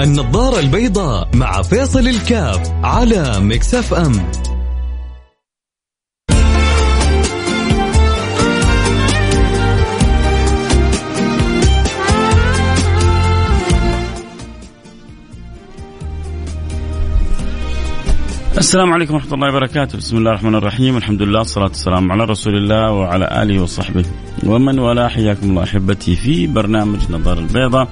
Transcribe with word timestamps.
النظارة 0.00 0.60
البيضاء 0.60 1.28
مع 1.34 1.62
فيصل 1.62 2.08
الكاف 2.08 2.72
على 2.84 3.40
مكسف 3.40 3.94
أم. 3.94 4.12
السلام 18.58 18.92
عليكم 18.92 19.14
ورحمة 19.14 19.34
الله 19.34 19.48
وبركاته، 19.48 19.98
بسم 19.98 20.16
الله 20.16 20.30
الرحمن 20.30 20.54
الرحيم، 20.54 20.96
الحمد 20.96 21.22
لله 21.22 21.38
والصلاة 21.38 21.66
والسلام 21.66 22.12
على 22.12 22.24
رسول 22.24 22.56
الله 22.56 22.92
وعلى 22.92 23.42
آله 23.42 23.62
وصحبه. 23.62 24.04
ومن 24.46 24.78
والاه 24.78 25.08
حياكم 25.08 25.50
الله 25.50 25.62
أحبتي 25.62 26.16
في 26.16 26.46
برنامج 26.46 26.98
نظار 27.10 27.38
البيضاء، 27.38 27.88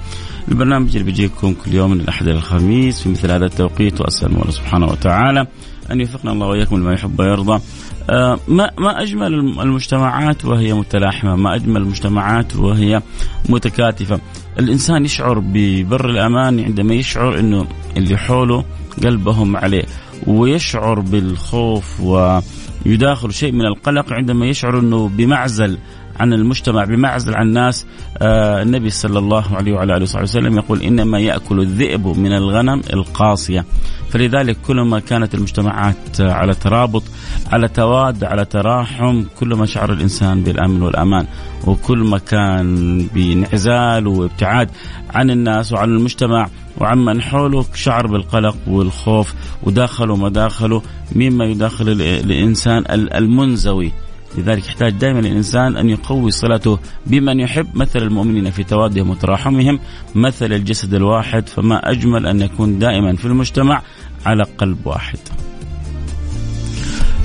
البرنامج 0.47 0.89
اللي 0.89 1.03
بيجيكم 1.03 1.53
كل 1.53 1.73
يوم 1.73 1.91
من 1.91 1.99
الأحد 1.99 2.27
إلى 2.27 2.37
الخميس 2.37 3.01
في 3.01 3.09
مثل 3.09 3.31
هذا 3.31 3.45
التوقيت 3.45 4.01
وأسأل 4.01 4.31
الله 4.31 4.51
سبحانه 4.51 4.85
وتعالى 4.85 5.47
أن 5.91 5.99
يوفقنا 5.99 6.31
الله 6.31 6.47
وإياكم 6.47 6.75
لما 6.75 6.93
يحب 6.93 7.19
ويرضى. 7.19 7.61
آه 8.09 8.39
ما 8.47 8.71
ما 8.77 9.01
أجمل 9.01 9.33
المجتمعات 9.33 10.45
وهي 10.45 10.73
متلاحمة، 10.73 11.35
ما 11.35 11.55
أجمل 11.55 11.81
المجتمعات 11.81 12.55
وهي 12.55 13.01
متكاتفة. 13.49 14.19
الإنسان 14.59 15.05
يشعر 15.05 15.39
ببر 15.39 16.09
الأمان 16.09 16.59
عندما 16.59 16.93
يشعر 16.93 17.39
أنه 17.39 17.67
اللي 17.97 18.17
حوله 18.17 18.63
قلبهم 19.03 19.57
عليه 19.57 19.83
ويشعر 20.27 20.99
بالخوف 20.99 22.01
ويداخل 22.01 23.33
شيء 23.33 23.51
من 23.51 23.65
القلق 23.65 24.13
عندما 24.13 24.45
يشعر 24.45 24.79
إنه 24.79 25.09
بمعزل 25.09 25.77
عن 26.19 26.33
المجتمع 26.33 26.83
بمعزل 26.83 27.35
عن 27.35 27.47
الناس. 27.47 27.85
آه 28.17 28.61
النبي 28.61 28.89
صلى 28.89 29.19
الله 29.19 29.55
عليه 29.55 29.73
وعلى 29.73 29.93
آله 29.95 30.03
وصحبه 30.03 30.23
وسلم 30.23 30.57
يقول 30.57 30.81
إنما 30.81 31.19
يأكل 31.19 31.59
الذئب 31.59 32.07
من 32.07 32.33
الغنم 32.33 32.81
القاصية. 32.93 33.65
فلذلك 34.09 34.57
كلما 34.67 34.99
كانت 34.99 35.35
المجتمعات 35.35 36.21
على 36.21 36.53
ترابط 36.53 37.03
على 37.51 37.67
تواد 37.67 38.23
على 38.23 38.45
تراحم 38.45 39.23
كلما 39.39 39.65
شعر 39.65 39.93
الإنسان 39.93 40.43
بالأمن 40.43 40.81
والأمان. 40.81 41.27
وكل 41.67 41.97
ما 41.97 42.17
كان 42.17 42.97
بانعزال 43.13 44.07
وابتعاد 44.07 44.69
عن 45.09 45.29
الناس 45.29 45.73
وعن 45.73 45.89
المجتمع 45.89 46.47
وعمن 46.77 47.21
حوله 47.21 47.65
شعر 47.73 48.07
بالقلق 48.07 48.55
والخوف 48.67 49.33
وداخله 49.63 50.15
مداخله 50.15 50.81
مما 51.15 51.45
يداخل 51.45 51.89
الإنسان 52.01 52.83
المنزوي. 52.89 53.91
لذلك 54.37 54.67
يحتاج 54.67 54.93
دائما 54.93 55.19
الإنسان 55.19 55.77
أن 55.77 55.89
يقوي 55.89 56.31
صلته 56.31 56.79
بمن 57.05 57.39
يحب 57.39 57.67
مثل 57.75 57.99
المؤمنين 57.99 58.51
في 58.51 58.63
توادهم 58.63 59.09
وتراحمهم 59.09 59.79
مثل 60.15 60.53
الجسد 60.53 60.93
الواحد 60.93 61.49
فما 61.49 61.91
أجمل 61.91 62.27
أن 62.27 62.41
يكون 62.41 62.79
دائما 62.79 63.15
في 63.15 63.25
المجتمع 63.25 63.81
على 64.25 64.43
قلب 64.57 64.87
واحد. 64.87 65.19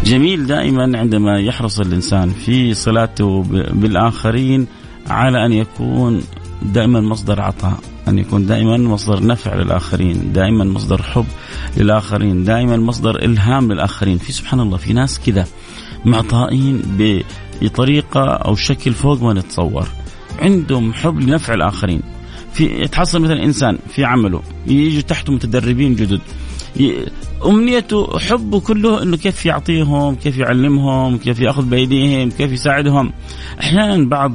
جميل 0.04 0.46
دائما 0.46 0.98
عندما 0.98 1.40
يحرص 1.40 1.80
الإنسان 1.80 2.30
في 2.30 2.74
صلاته 2.74 3.42
بالآخرين 3.72 4.66
على 5.06 5.46
أن 5.46 5.52
يكون 5.52 6.22
دائما 6.62 7.00
مصدر 7.00 7.40
عطاء 7.40 7.78
أن 8.08 8.18
يكون 8.18 8.46
دائما 8.46 8.76
مصدر 8.76 9.26
نفع 9.26 9.54
للآخرين 9.54 10.32
دائما 10.32 10.64
مصدر 10.64 11.02
حب 11.02 11.26
للآخرين 11.76 12.44
دائما 12.44 12.76
مصدر 12.76 13.24
إلهام 13.24 13.72
للآخرين 13.72 14.18
في 14.18 14.32
سبحان 14.32 14.60
الله 14.60 14.76
في 14.76 14.92
ناس 14.92 15.20
كذا 15.20 15.46
معطائين 16.04 16.82
بطريقة 17.62 18.24
أو 18.24 18.54
شكل 18.54 18.92
فوق 18.92 19.22
ما 19.22 19.32
نتصور. 19.32 19.88
عندهم 20.38 20.92
حب 20.92 21.20
لنفع 21.20 21.54
الآخرين. 21.54 22.02
في 22.52 22.64
يتحصل 22.64 23.22
مثلا 23.22 23.44
إنسان 23.44 23.78
في 23.88 24.04
عمله 24.04 24.42
يجي 24.66 25.02
تحته 25.02 25.32
متدربين 25.32 25.94
جدد. 25.94 26.20
أمنيته 27.46 28.18
حبه 28.18 28.60
كله 28.60 29.02
إنه 29.02 29.16
كيف 29.16 29.46
يعطيهم، 29.46 30.14
كيف 30.14 30.38
يعلمهم، 30.38 31.18
كيف 31.18 31.40
يأخذ 31.40 31.64
بأيديهم، 31.64 32.30
كيف 32.30 32.52
يساعدهم. 32.52 33.12
أحيانا 33.60 34.08
بعض 34.08 34.32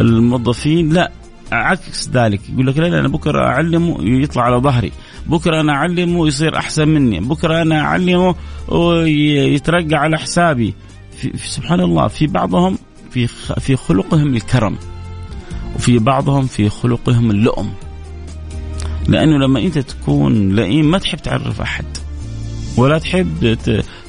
الموظفين 0.00 0.92
لا 0.92 1.12
عكس 1.52 2.08
ذلك. 2.08 2.40
يقول 2.52 2.66
لك 2.66 2.78
لا, 2.78 2.86
لا 2.86 3.00
أنا 3.00 3.08
بكرة 3.08 3.46
أعلمه 3.46 3.96
يطلع 4.00 4.42
على 4.42 4.56
ظهري. 4.56 4.92
بكرة 5.26 5.60
أنا 5.60 5.72
أعلمه 5.72 6.26
يصير 6.28 6.56
أحسن 6.56 6.88
مني. 6.88 7.20
بكرة 7.20 7.62
أنا 7.62 7.80
أعلمه 7.80 8.34
ويترقى 8.68 9.94
على 9.94 10.18
حسابي. 10.18 10.74
في, 11.16 11.32
سبحان 11.36 11.80
الله 11.80 12.08
في 12.08 12.26
بعضهم 12.26 12.78
في 13.10 13.26
في 13.60 13.76
خلقهم 13.76 14.36
الكرم 14.36 14.76
وفي 15.76 15.98
بعضهم 15.98 16.46
في 16.46 16.68
خلقهم 16.68 17.30
اللؤم. 17.30 17.72
لأنه 19.08 19.38
لما 19.38 19.60
أنت 19.60 19.78
تكون 19.78 20.56
لئيم 20.56 20.90
ما 20.90 20.98
تحب 20.98 21.18
تعرف 21.18 21.60
أحد 21.60 21.84
ولا 22.76 22.98
تحب 22.98 23.56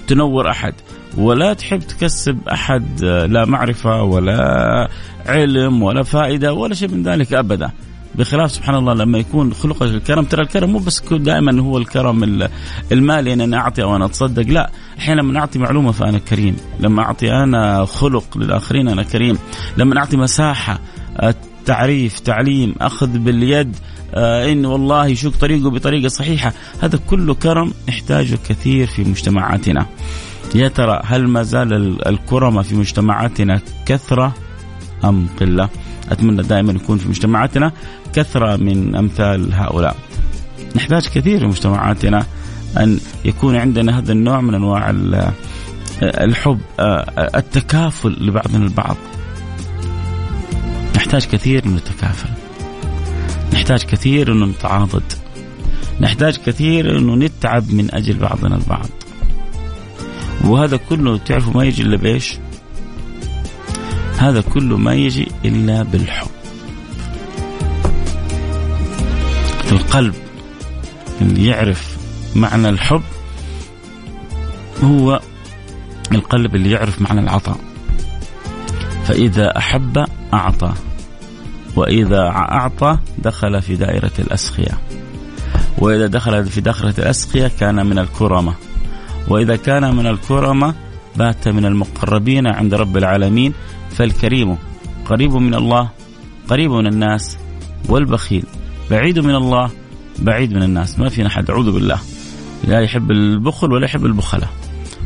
تنور 0.07 0.49
أحد 0.49 0.73
ولا 1.17 1.53
تحب 1.53 1.79
تكسب 1.79 2.37
أحد 2.47 3.03
لا 3.03 3.45
معرفة 3.45 4.03
ولا 4.03 4.89
علم 5.25 5.83
ولا 5.83 6.03
فائدة 6.03 6.53
ولا 6.53 6.73
شيء 6.73 6.89
من 6.89 7.03
ذلك 7.03 7.33
أبدا. 7.33 7.71
بخلاف 8.15 8.51
سبحان 8.51 8.75
الله 8.75 8.93
لما 8.93 9.17
يكون 9.17 9.53
خلقك 9.53 9.81
الكرم 9.81 10.23
ترى 10.23 10.41
الكرم 10.41 10.69
مو 10.69 10.79
بس 10.79 11.03
دائما 11.11 11.61
هو 11.61 11.77
الكرم 11.77 12.47
المالي 12.91 13.33
ان 13.33 13.41
أنا 13.41 13.57
أعطي 13.57 13.83
أو 13.83 13.95
أنا 13.95 14.05
أتصدق 14.05 14.47
لا. 14.47 14.71
أحيانا 14.99 15.21
لما 15.21 15.39
اعطي 15.39 15.59
معلومة 15.59 15.91
فأنا 15.91 16.17
كريم. 16.17 16.55
لما 16.79 17.01
أعطي 17.03 17.31
أنا 17.31 17.85
خلق 17.85 18.37
للآخرين 18.37 18.87
أنا 18.87 19.03
كريم. 19.03 19.37
لما 19.77 19.97
اعطي 19.97 20.17
مساحة 20.17 20.79
تعريف 21.65 22.19
تعليم 22.19 22.75
أخذ 22.81 23.17
باليد 23.17 23.75
آه 24.15 24.51
إن 24.51 24.65
والله 24.65 25.07
يشوق 25.07 25.33
طريقه 25.41 25.69
بطريقة 25.69 26.07
صحيحة. 26.07 26.53
هذا 26.81 26.99
كله 27.07 27.33
كرم 27.33 27.73
يحتاجه 27.87 28.37
كثير 28.49 28.87
في 28.87 29.03
مجتمعاتنا. 29.03 29.85
يا 30.55 30.67
ترى 30.67 31.01
هل 31.05 31.27
ما 31.27 31.43
زال 31.43 32.07
الكرمة 32.07 32.61
في 32.61 32.75
مجتمعاتنا 32.75 33.61
كثرة؟ 33.85 34.33
أم 35.05 35.27
قلة. 35.39 35.69
أتمنى 36.09 36.41
دائما 36.43 36.73
يكون 36.73 36.97
في 36.97 37.09
مجتمعاتنا 37.09 37.71
كثرة 38.13 38.55
من 38.55 38.95
أمثال 38.95 39.53
هؤلاء. 39.53 39.95
نحتاج 40.75 41.07
كثير 41.07 41.39
في 41.39 41.45
مجتمعاتنا 41.45 42.25
أن 42.77 42.99
يكون 43.25 43.55
عندنا 43.55 43.99
هذا 43.99 44.11
النوع 44.11 44.41
من 44.41 44.53
أنواع 44.55 44.93
الحب 46.01 46.59
التكافل 47.35 48.17
لبعضنا 48.21 48.65
البعض. 48.65 48.97
نحتاج 50.95 51.25
كثير 51.25 51.65
أن 51.65 51.75
نتكافل 51.75 52.29
نحتاج 53.53 53.83
كثير 53.83 54.31
أنه 54.31 54.45
نتعاضد. 54.45 55.03
نحتاج 56.01 56.37
كثير 56.37 56.97
أنه 56.97 57.15
نتعب 57.15 57.73
من 57.73 57.93
أجل 57.93 58.17
بعضنا 58.17 58.55
البعض. 58.55 58.89
وهذا 60.45 60.77
كله 60.77 61.17
تعرفوا 61.17 61.53
ما 61.53 61.65
يجي 61.65 61.81
إلا 61.81 61.97
بإيش؟ 61.97 62.37
هذا 64.19 64.41
كله 64.41 64.77
ما 64.77 64.93
يجي 64.93 65.27
إلا 65.45 65.83
بالحب. 65.83 66.27
القلب 69.71 70.13
اللي 71.21 71.45
يعرف 71.45 71.97
معنى 72.35 72.69
الحب 72.69 73.01
هو 74.83 75.19
القلب 76.11 76.55
اللي 76.55 76.71
يعرف 76.71 77.01
معنى 77.01 77.19
العطاء. 77.19 77.57
فإذا 79.05 79.57
أحب 79.57 80.05
أعطى 80.33 80.73
وإذا 81.75 82.21
أعطى 82.27 82.97
دخل 83.17 83.61
في 83.61 83.75
دائرة 83.75 84.11
الأسخية 84.19 84.77
وإذا 85.77 86.07
دخل 86.07 86.45
في 86.45 86.61
دائرة 86.61 86.93
الأسخية 86.97 87.51
كان 87.59 87.85
من 87.85 87.99
الكرمة 87.99 88.53
وإذا 89.27 89.55
كان 89.55 89.95
من 89.95 90.07
الكرمة 90.07 90.75
بات 91.19 91.47
من 91.47 91.65
المقربين 91.65 92.47
عند 92.47 92.73
رب 92.73 92.97
العالمين 92.97 93.53
فالكريم 93.91 94.57
قريب 95.05 95.33
من 95.33 95.53
الله 95.55 95.89
قريب 96.47 96.71
من 96.71 96.87
الناس 96.87 97.37
والبخيل 97.89 98.43
بعيد 98.91 99.19
من 99.19 99.35
الله 99.35 99.69
بعيد 100.19 100.53
من 100.53 100.63
الناس. 100.63 100.99
ما 100.99 101.09
فينا 101.09 101.27
أحد 101.27 101.49
أعوذ 101.49 101.71
بالله. 101.71 101.99
لا 102.67 102.79
يحب 102.79 103.11
البخل 103.11 103.73
ولا 103.73 103.85
يحب 103.85 104.05
البخلة. 104.05 104.47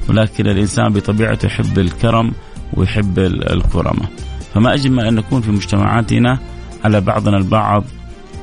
ولكن 0.09 0.47
الإنسان 0.47 0.93
بطبيعته 0.93 1.45
يحب 1.45 1.79
الكرم 1.79 2.31
ويحب 2.73 3.19
الكرمة 3.19 4.05
فما 4.53 4.73
أجمل 4.73 5.05
أن 5.05 5.15
نكون 5.15 5.41
في 5.41 5.51
مجتمعاتنا 5.51 6.39
على 6.83 7.01
بعضنا 7.01 7.37
البعض 7.37 7.83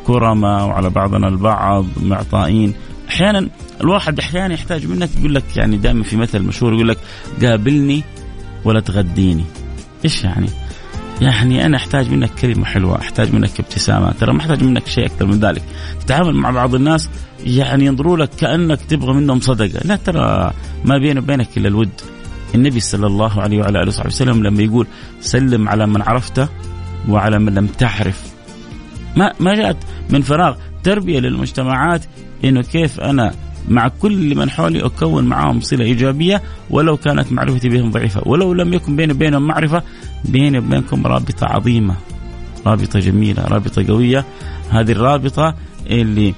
كرمة 0.06 0.66
وعلى 0.66 0.90
بعضنا 0.90 1.28
البعض 1.28 1.87
معطائين. 2.02 2.75
أحيانا 3.11 3.49
الواحد 3.81 4.19
أحيانا 4.19 4.55
يحتاج 4.55 4.87
منك 4.87 5.09
يقول 5.19 5.35
لك 5.35 5.57
يعني 5.57 5.77
دائما 5.77 6.03
في 6.03 6.17
مثل 6.17 6.43
مشهور 6.43 6.75
يقول 6.75 6.89
لك 6.89 6.99
قابلني 7.43 8.03
ولا 8.65 8.81
تغديني 8.81 9.45
إيش 10.05 10.25
يعني؟ 10.25 10.49
يعني 11.21 11.67
أنا 11.67 11.77
أحتاج 11.77 12.11
منك 12.11 12.31
كلمة 12.31 12.65
حلوة، 12.65 13.01
أحتاج 13.01 13.35
منك 13.35 13.61
ابتسامة، 13.61 14.12
ترى 14.12 14.33
ما 14.33 14.41
أحتاج 14.41 14.65
منك 14.65 14.87
شيء 14.87 15.07
أكثر 15.07 15.27
من 15.27 15.41
ذلك. 15.41 15.62
تتعامل 16.01 16.35
مع 16.35 16.51
بعض 16.51 16.75
الناس 16.75 17.09
يعني 17.47 17.87
ينظروا 17.87 18.17
لك 18.17 18.31
كأنك 18.39 18.81
تبغى 18.81 19.12
منهم 19.12 19.41
صدقة، 19.41 19.81
لا 19.85 19.97
ترى 19.97 20.53
ما 20.85 20.99
بيني 20.99 21.21
وبينك 21.21 21.49
إلا 21.57 21.69
الود. 21.69 21.91
النبي 22.55 22.81
صلى 22.81 23.07
الله 23.07 23.41
عليه 23.41 23.59
وعلى 23.59 23.79
آله 23.79 23.89
وصحبه 23.89 24.09
وسلم 24.09 24.43
لما 24.43 24.62
يقول 24.62 24.87
سلم 25.21 25.69
على 25.69 25.87
من 25.87 26.03
عرفته 26.03 26.49
وعلى 27.09 27.39
من 27.39 27.55
لم 27.55 27.67
تعرف. 27.67 28.23
ما 29.17 29.33
ما 29.41 29.55
جاءت 29.55 29.77
من 30.11 30.23
فراغ، 30.23 30.57
تربية 30.83 31.21
للمجتمعات 31.21 32.05
إنه 32.44 32.62
كيف 32.62 33.00
أنا 33.00 33.34
مع 33.69 33.88
كل 33.88 34.37
من 34.37 34.50
حولي 34.50 34.87
أكون 34.87 35.25
معهم 35.25 35.60
صلة 35.60 35.84
إيجابية 35.84 36.42
ولو 36.70 36.96
كانت 36.96 37.32
معرفتي 37.32 37.69
بهم 37.69 37.90
ضعيفة، 37.90 38.22
ولو 38.26 38.52
لم 38.52 38.75
يكن 38.75 38.96
بيني 38.96 39.12
وبينهم 39.12 39.46
معرفة 39.46 39.82
بيني 40.25 40.58
وبينكم 40.58 41.06
رابطة 41.06 41.46
عظيمة. 41.46 41.94
رابطة 42.66 42.98
جميلة، 42.98 43.44
رابطة 43.44 43.87
قوية، 43.87 44.25
هذه 44.70 44.92
الرابطة 44.92 45.54
اللي 45.87 46.34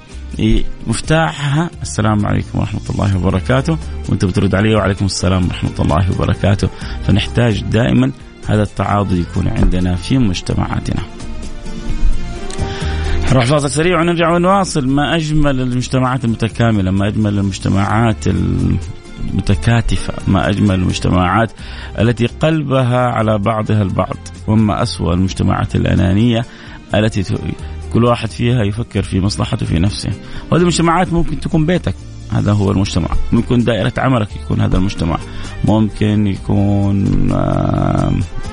مفتاحها 0.87 1.69
السلام 1.81 2.25
عليكم 2.25 2.59
ورحمة 2.59 2.81
الله 2.89 3.17
وبركاته. 3.17 3.77
وانت 4.09 4.25
بترد 4.25 4.55
علي 4.55 4.75
وعليكم 4.75 5.05
السلام 5.05 5.45
ورحمة 5.45 5.79
الله 5.79 6.11
وبركاته. 6.11 6.69
فنحتاج 7.07 7.63
دائما 7.63 8.11
هذا 8.47 8.63
التعاضد 8.63 9.17
يكون 9.17 9.47
عندنا 9.47 9.95
في 9.95 10.17
مجتمعاتنا. 10.17 11.01
نروح 13.31 13.45
فاصل 13.45 13.69
سريع 13.69 14.01
ونرجع 14.01 14.31
ونواصل 14.31 14.87
ما 14.87 15.15
أجمل 15.15 15.61
المجتمعات 15.61 16.25
المتكاملة، 16.25 16.91
ما 16.91 17.07
أجمل 17.07 17.39
المجتمعات 17.39 18.27
المتكاتفة، 18.27 20.13
ما 20.27 20.49
أجمل 20.49 20.75
المجتمعات 20.75 21.51
التي 21.99 22.25
قلبها 22.25 23.07
على 23.07 23.37
بعضها 23.37 23.81
البعض، 23.81 24.17
وما 24.47 24.81
اسوء 24.83 25.13
المجتمعات 25.13 25.75
الأنانية 25.75 26.45
التي 26.95 27.23
كل 27.93 28.03
واحد 28.03 28.29
فيها 28.29 28.63
يفكر 28.63 29.01
في 29.01 29.19
مصلحته 29.19 29.65
في 29.65 29.79
نفسه، 29.79 30.09
وهذه 30.51 30.61
المجتمعات 30.61 31.13
ممكن 31.13 31.39
تكون 31.39 31.65
بيتك، 31.65 31.95
هذا 32.31 32.51
هو 32.51 32.71
المجتمع. 32.71 33.09
ممكن 33.31 33.63
دائرة 33.63 33.93
عملك 33.97 34.27
يكون 34.35 34.61
هذا 34.61 34.77
المجتمع. 34.77 35.17
ممكن 35.65 36.27
يكون 36.27 37.05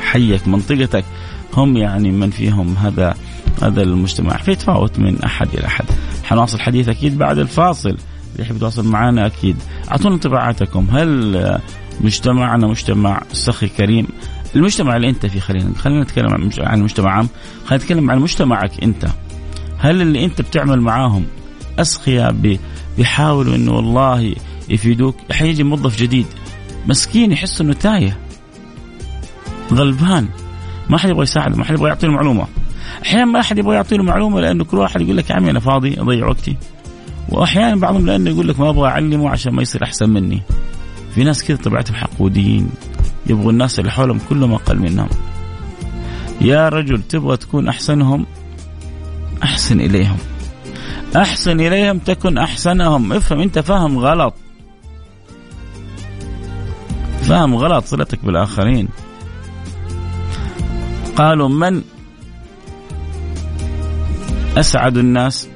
حيك 0.00 0.48
منطقتك. 0.48 1.04
هم 1.54 1.76
يعني 1.76 2.10
من 2.10 2.30
فيهم 2.30 2.76
هذا 2.76 3.14
هذا 3.62 3.82
المجتمع. 3.82 4.36
في 4.36 4.54
تفاوت 4.54 4.98
من 4.98 5.22
أحد 5.22 5.48
إلى 5.54 5.66
أحد. 5.66 5.84
حنواصل 6.24 6.56
الحديث 6.56 6.88
أكيد 6.88 7.18
بعد 7.18 7.38
الفاصل. 7.38 7.88
اللي 7.88 8.42
يحب 8.42 8.56
يتواصل 8.56 8.86
معنا 8.88 9.26
أكيد. 9.26 9.56
أعطونا 9.90 10.14
انطباعاتكم. 10.14 10.86
هل 10.90 11.60
مجتمعنا 12.00 12.66
مجتمع 12.66 13.22
سخي 13.32 13.68
كريم؟ 13.68 14.06
المجتمع 14.56 14.96
اللي 14.96 15.08
أنت 15.08 15.26
فيه 15.26 15.40
خلينا 15.40 15.74
خلينا 15.74 16.02
نتكلم 16.02 16.28
عن 16.60 16.78
المجتمع 16.78 17.10
عام. 17.10 17.28
خلينا 17.66 17.84
نتكلم 17.84 18.10
عن 18.10 18.18
مجتمعك 18.18 18.82
أنت. 18.82 19.06
هل 19.78 20.02
اللي 20.02 20.24
أنت 20.24 20.42
بتعمل 20.42 20.80
معاهم 20.80 21.24
أسخياء 21.78 22.58
بيحاولوا 22.96 23.56
إنه 23.56 23.72
والله 23.72 24.34
يفيدوك؟ 24.68 25.16
حيجي 25.32 25.64
موظف 25.64 25.98
جديد. 25.98 26.26
مسكين 26.86 27.32
يحس 27.32 27.60
إنه 27.60 27.72
تايه. 27.72 28.18
غلبان. 29.72 30.28
ما 30.90 30.98
حد 30.98 31.08
يبغى 31.08 31.22
يساعده 31.22 31.56
ما 31.56 31.64
حد 31.64 31.74
يبغى 31.74 31.88
يعطيه 31.88 32.08
معلومه 32.08 32.46
أحيانا 33.02 33.24
ما 33.24 33.40
احد 33.40 33.58
يبغى 33.58 33.74
يعطي 33.74 33.96
له 33.96 34.02
معلومه 34.02 34.40
لأنه 34.40 34.64
كل 34.64 34.76
واحد 34.78 35.00
يقول 35.00 35.16
لك 35.16 35.30
يا 35.30 35.34
عمي 35.34 35.50
أنا 35.50 35.60
فاضي 35.60 36.00
أضيع 36.00 36.26
وقتي. 36.26 36.56
واحيانا 37.28 37.76
بعضهم 37.76 38.06
لأنه 38.06 38.30
يقول 38.30 38.48
لك 38.48 38.60
ما 38.60 38.70
أبغى 38.70 38.88
أعلمه 38.88 39.30
عشان 39.30 39.54
ما 39.54 39.62
يصير 39.62 39.84
أحسن 39.84 40.10
مني. 40.10 40.42
في 41.14 41.24
ناس 41.24 41.44
كذا 41.44 41.56
طبيعتهم 41.56 41.96
حقودين 41.96 42.70
يبغوا 43.26 43.52
الناس 43.52 43.78
اللي 43.78 43.90
حولهم 43.90 44.20
كلهم 44.28 44.52
أقل 44.52 44.78
منهم. 44.78 45.08
يا 46.40 46.68
رجل 46.68 47.02
تبغى 47.02 47.36
تكون 47.36 47.68
أحسنهم 47.68 48.26
أحسن 49.42 49.80
إليهم. 49.80 50.16
أحسن 51.16 51.60
إليهم 51.60 51.98
تكن 51.98 52.38
أحسنهم. 52.38 53.12
افهم 53.12 53.40
أنت 53.40 53.58
فاهم 53.58 53.98
غلط. 53.98 54.34
فاهم 57.22 57.54
غلط 57.54 57.84
صلتك 57.84 58.24
بالآخرين. 58.24 58.88
قالوا 61.16 61.48
من 61.48 61.82
أسعد 64.56 64.96
الناس؟ 64.96 65.48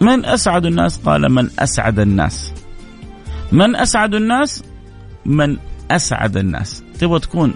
من 0.00 0.24
أسعد 0.24 0.66
الناس؟ 0.66 0.96
قال 0.96 1.32
من 1.32 1.50
أسعد 1.58 1.98
الناس. 1.98 2.52
من 3.52 3.76
أسعد 3.76 4.14
الناس؟ 4.14 4.62
من 5.26 5.56
أسعد 5.90 6.36
الناس. 6.36 6.82
تبغى 7.00 7.20
تكون 7.20 7.54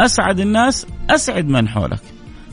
أسعد 0.00 0.40
الناس؟ 0.40 0.86
أسعد 1.10 1.46
من 1.46 1.68
حولك. 1.68 2.00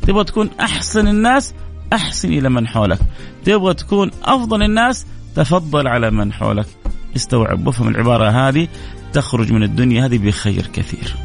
تبغى 0.02 0.24
تكون 0.24 0.50
أحسن 0.60 1.08
الناس؟ 1.08 1.54
أحسن 1.94 2.34
إلى 2.34 2.50
من 2.50 2.68
حولك. 2.68 3.00
تبغى 3.46 3.74
تكون 3.74 4.12
أفضل 4.24 4.64
الناس؟ 4.64 5.06
تفضل 5.36 5.88
على 5.88 6.12
من 6.12 6.34
حولك. 6.34 6.68
استوعب 7.16 7.68
وفهم 7.68 7.88
العبارة 7.88 8.30
هذه 8.30 8.68
تخرج 9.14 9.52
من 9.52 9.64
الدنيا 9.64 10.06
هذه 10.06 10.18
بخير 10.18 10.68
كثير. 10.74 11.16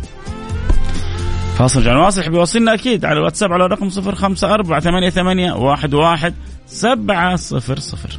فاصل 1.58 1.82
جعل 1.82 1.96
واصل 1.96 2.20
يحب 2.20 2.34
يوصلنا 2.34 2.74
أكيد 2.74 3.04
على 3.04 3.18
الواتساب 3.18 3.52
على 3.52 3.66
رقم 3.66 3.88
صفر 3.88 4.14
خمسة 4.14 4.54
أربعة 4.54 4.80
ثمانية 4.80 5.10
ثمانية 5.10 5.52
واحد 5.52 5.94
واحد 5.94 6.34
سبعة 6.66 7.36
صفر 7.36 7.78
صفر. 7.78 8.18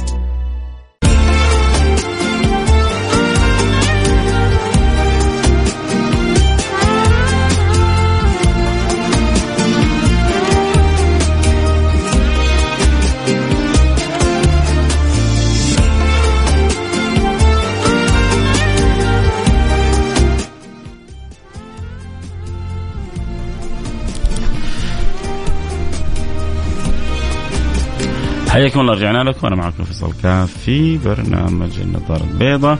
حياكم 28.61 28.79
الله 28.79 28.93
رجعنا 28.93 29.29
لكم. 29.29 29.39
وأنا 29.43 29.55
معكم 29.55 29.83
فيصل 29.83 30.13
كاف 30.23 30.57
في 30.57 30.97
برنامج 30.97 31.79
النظارة 31.79 32.23
البيضاء. 32.23 32.77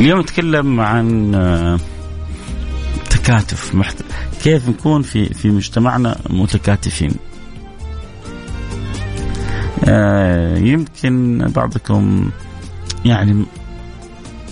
اليوم 0.00 0.20
نتكلم 0.20 0.80
عن 0.80 1.34
آه، 1.34 1.78
تكاتف 3.10 3.74
محت... 3.74 4.02
كيف 4.42 4.68
نكون 4.68 5.02
في 5.02 5.34
في 5.34 5.48
مجتمعنا 5.48 6.16
متكاتفين. 6.30 7.12
آه 9.88 10.58
يمكن 10.58 11.38
بعضكم 11.56 12.30
يعني 13.04 13.44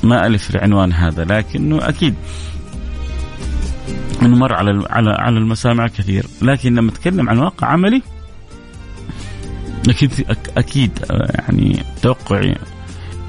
ما 0.03 0.27
ألف 0.27 0.51
العنوان 0.51 0.93
هذا 0.93 1.25
لكنه 1.25 1.89
أكيد 1.89 2.15
انه 4.23 4.37
مر 4.37 4.53
على 4.55 4.85
على 4.91 5.11
على 5.11 5.39
المسامع 5.39 5.87
كثير. 5.87 6.27
لكن 6.43 6.75
لما 6.75 6.91
نتكلم 6.91 7.29
عن 7.29 7.39
واقع 7.39 7.67
عملي 7.67 8.03
أكيد 9.89 10.27
أكيد 10.57 10.91
يعني 11.11 11.83
توقعي 12.03 12.55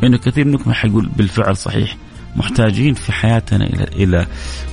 انه 0.04 0.18
كثير 0.18 0.48
منكم 0.48 0.74
حيقول 0.74 1.10
بالفعل 1.18 1.58
صحيح. 1.58 1.98
محتاجين 2.36 2.94
في 2.94 3.12
حياتنا 3.12 3.66
إلى 3.66 3.84
إلى 3.84 4.28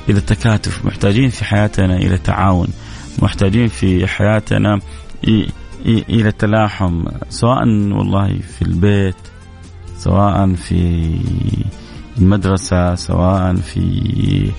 إلى 0.08 0.18
التكاتف 0.18 0.84
محتاجين 0.84 1.28
في 1.28 1.44
حياتنا 1.44 1.96
إلى 1.96 2.18
تعاون 2.18 2.68
محتاجين 3.22 3.68
في 3.68 4.06
حياتنا 4.06 4.80
إلى 5.86 6.28
التلاحم 6.28 7.04
سواء 7.28 7.68
والله 7.68 8.38
في 8.58 8.62
البيت 8.62 9.16
سواء 9.98 10.54
في 10.54 11.10
المدرسة 12.18 12.94
سواء 12.94 13.54
في 13.56 14.50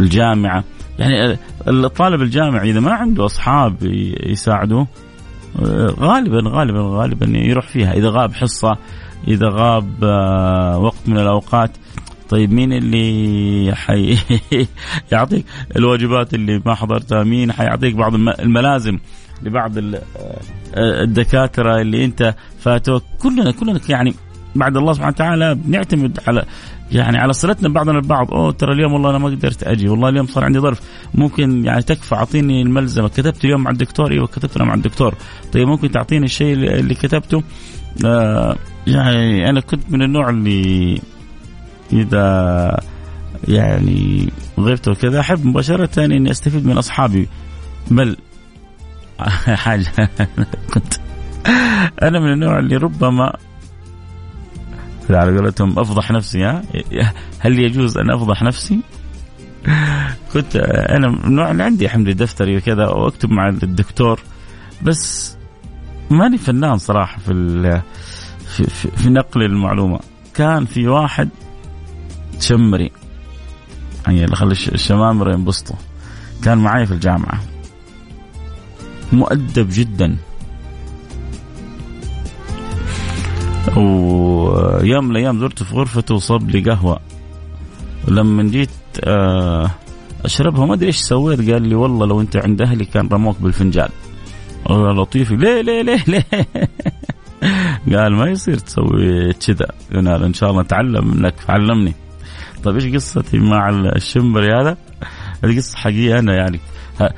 الجامعة. 0.00 0.64
يعني 0.98 1.38
الطالب 1.68 2.22
الجامعي 2.22 2.70
إذا 2.70 2.80
ما 2.80 2.92
عنده 2.92 3.24
أصحاب 3.24 3.76
يساعدوه 4.26 4.86
غالبا 6.00 6.42
غالبا 6.46 6.80
غالبا 6.80 7.38
يروح 7.38 7.66
فيها. 7.66 7.92
إذا 7.92 8.10
غاب 8.10 8.34
حصة 8.34 8.76
إذا 9.28 9.48
غاب 9.48 10.04
آه، 10.04 10.78
وقت 10.78 11.08
من 11.08 11.18
الأوقات 11.18 11.70
طيب 12.28 12.52
مين 12.52 12.72
اللي 12.72 13.74
حي 13.74 14.18
يعطيك 15.12 15.46
الواجبات 15.76 16.34
اللي 16.34 16.62
ما 16.66 16.74
حضرتها؟ 16.74 17.24
مين 17.24 17.52
حيعطيك 17.52 17.94
بعض 17.94 18.14
الملازم 18.14 18.98
لبعض 19.42 19.78
آه، 19.78 20.00
الدكاترة 20.76 21.80
اللي 21.80 22.04
أنت 22.04 22.34
فاتوك؟ 22.58 23.02
كلنا 23.22 23.50
كلنا 23.50 23.80
يعني 23.88 24.14
بعد 24.54 24.76
الله 24.76 24.92
سبحانه 24.92 25.14
وتعالى 25.14 25.54
بنعتمد 25.54 26.20
على 26.26 26.44
يعني 26.92 27.18
على 27.18 27.32
صلتنا 27.32 27.68
بعضنا 27.68 27.98
البعض 27.98 28.34
أوه 28.34 28.52
ترى 28.52 28.72
اليوم 28.72 28.92
والله 28.92 29.10
أنا 29.10 29.18
ما 29.18 29.28
قدرت 29.28 29.62
أجي 29.62 29.88
والله 29.88 30.08
اليوم 30.08 30.26
صار 30.26 30.44
عندي 30.44 30.58
ظرف 30.58 30.80
ممكن 31.14 31.64
يعني 31.64 31.82
تكفى 31.82 32.14
أعطيني 32.14 32.62
الملزمة. 32.62 33.08
كتبت 33.08 33.44
اليوم 33.44 33.62
مع 33.62 33.70
الدكتور 33.70 34.12
إيوه 34.12 34.26
كتبت 34.26 34.62
مع 34.62 34.74
الدكتور. 34.74 35.14
طيب 35.52 35.68
ممكن 35.68 35.90
تعطيني 35.90 36.24
الشيء 36.24 36.52
اللي 36.52 36.94
كتبته؟ 36.94 37.42
آه 38.06 38.56
يعني 38.86 39.50
أنا 39.50 39.60
كنت 39.60 39.82
من 39.90 40.02
النوع 40.02 40.30
اللي 40.30 41.00
إذا 41.92 42.80
يعني 43.48 44.28
غبت 44.60 44.88
وكذا 44.88 45.20
أحب 45.20 45.46
مباشرة 45.46 46.04
إني 46.04 46.30
أستفيد 46.30 46.66
من 46.66 46.78
أصحابي. 46.78 47.28
بل 47.90 48.16
حاجة 49.64 49.92
كنت 50.74 50.94
أنا 52.02 52.20
من 52.20 52.32
النوع 52.32 52.58
اللي 52.58 52.76
ربما 52.76 53.32
على 55.10 55.38
قولتهم 55.38 55.78
أفضح 55.78 56.10
نفسي 56.10 56.44
ها؟ 56.44 56.62
هل 57.38 57.58
يجوز 57.58 57.98
أن 57.98 58.10
أفضح 58.10 58.42
نفسي؟ 58.42 58.80
كنت 60.32 60.56
أنا 60.90 61.08
من 61.08 61.60
عندي 61.60 61.88
حملي 61.88 62.14
دفتري 62.14 62.56
وكذا 62.56 62.86
وأكتب 62.86 63.30
مع 63.30 63.48
الدكتور 63.48 64.20
بس 64.82 65.36
ماني 66.10 66.38
فنان 66.38 66.78
صراحة 66.78 67.18
في 67.18 67.82
في, 68.46 68.64
في, 68.64 68.90
في 68.90 69.10
نقل 69.10 69.42
المعلومة. 69.42 70.00
كان 70.34 70.64
في 70.64 70.88
واحد 70.88 71.28
تشمري 72.40 72.90
يعني 74.06 74.24
اللي 74.24 74.36
خلي 74.36 74.52
الشمامرة 74.52 75.32
ينبسطوا 75.32 75.76
كان 76.44 76.58
معي 76.58 76.86
في 76.86 76.92
الجامعة. 76.92 77.40
مؤدب 79.12 79.68
جدا. 79.70 80.16
ويوم 83.76 85.04
من 85.04 85.10
الأيام 85.10 85.40
زرته 85.40 85.64
في 85.64 85.74
غرفته 85.74 86.14
وصب 86.14 86.50
لي 86.50 86.60
قهوة. 86.60 87.00
ولما 88.08 88.42
جيت 88.42 88.70
آه، 89.04 89.70
أشربها 90.24 90.66
ما 90.66 90.74
أدري 90.74 90.86
إيش 90.86 90.96
سويت. 90.96 91.50
قال 91.50 91.68
لي 91.68 91.74
والله 91.74 92.06
لو 92.06 92.20
أنت 92.20 92.36
عند 92.36 92.62
أهلي 92.62 92.84
كان 92.84 93.08
رموك 93.08 93.36
بالفنجان. 93.40 93.88
لطيف 94.70 95.32
ليه 95.32 95.60
ليه 95.60 95.82
ليه 95.82 96.04
ليه؟ 96.08 96.26
قال 97.98 98.12
ما 98.12 98.30
يصير 98.30 98.58
تسوي 98.58 99.32
كذا. 99.32 99.66
قال 99.94 100.22
إن 100.24 100.34
شاء 100.34 100.50
الله 100.50 100.60
اتعلم 100.60 101.08
منك 101.08 101.34
علمني. 101.48 101.94
طيب 102.64 102.74
إيش 102.74 102.94
قصتي 102.94 103.38
مع 103.38 103.68
الشمبري 103.70 104.52
هذا؟ 104.52 104.76
هذه 105.44 105.56
قصة 105.56 105.78
حقيقية 105.78 106.18
أنا 106.18 106.34
يعني. 106.34 106.60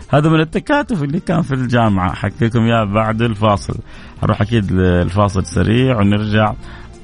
هذا 0.09 0.29
من 0.29 0.41
التكاتف 0.41 1.03
اللي 1.03 1.21
كان 1.21 1.43
في 1.43 1.55
الجامعة. 1.55 2.15
حكي 2.15 2.45
لكم 2.45 2.65
إياه 2.65 2.85
بعد 2.85 3.23
الفاصل. 3.23 3.75
أروح 4.23 4.41
أكيد 4.41 4.73
الفاصل 4.73 5.47
سريع 5.47 5.99
ونرجع 5.99 6.53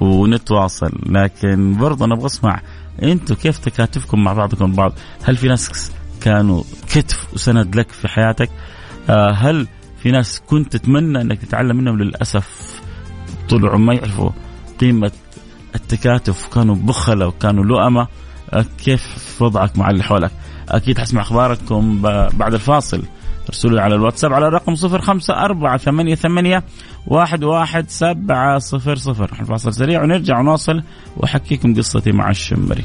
ونتواصل. 0.00 0.92
لكن 1.06 1.76
برضه 1.76 2.04
أنا 2.04 2.14
أبغى 2.14 2.26
أسمع 2.26 2.60
أنتم 3.02 3.34
كيف 3.34 3.58
تكاتفكم 3.58 4.24
مع 4.24 4.32
بعضكم 4.32 4.72
بعض؟ 4.72 4.92
هل 5.24 5.36
في 5.36 5.48
ناس 5.48 5.92
كانوا 6.20 6.62
كتف 6.88 7.34
وسند 7.34 7.76
لك 7.76 7.88
في 7.88 8.08
حياتك؟ 8.08 8.50
آه، 9.10 9.30
هل 9.30 9.66
في 10.02 10.10
ناس 10.10 10.40
كنت 10.46 10.76
تتمنى 10.76 11.20
إنك 11.20 11.38
تتعلم 11.38 11.76
منهم؟ 11.76 11.98
للأسف 11.98 12.80
طلعوا 13.48 13.78
ما 13.78 13.94
يعرفوا 13.94 14.30
قيمة 14.80 15.12
التكاتف. 15.74 16.48
كانوا 16.54 16.74
بخلة 16.74 17.26
وكانوا 17.26 17.64
لؤمة. 17.64 18.06
كيف 18.84 19.36
وضعك 19.40 19.78
مع 19.78 19.90
اللي 19.90 20.02
حولك؟ 20.02 20.30
أكيد 20.68 20.98
حسمع 20.98 21.20
أخباركم 21.20 22.02
بعد 22.32 22.54
الفاصل. 22.54 23.02
ارسلوا 23.48 23.80
على 23.80 23.94
الواتساب 23.94 24.32
على 24.32 24.48
الرقم 24.48 24.74
صفر 24.74 25.00
خمسة 25.00 25.34
أربعة 25.34 25.76
ثمانية 25.76 26.14
ثمانية 26.14 26.64
واحد 27.06 27.44
واحد 27.44 27.90
سبعة 27.90 28.58
صفر 28.58 28.96
صفر. 28.96 29.56
سريع 29.56 30.02
ونرجع 30.02 30.38
ونواصل 30.38 30.82
وأحكيكم 31.16 31.74
قصتي 31.74 32.12
مع 32.12 32.30
الشمري. 32.30 32.84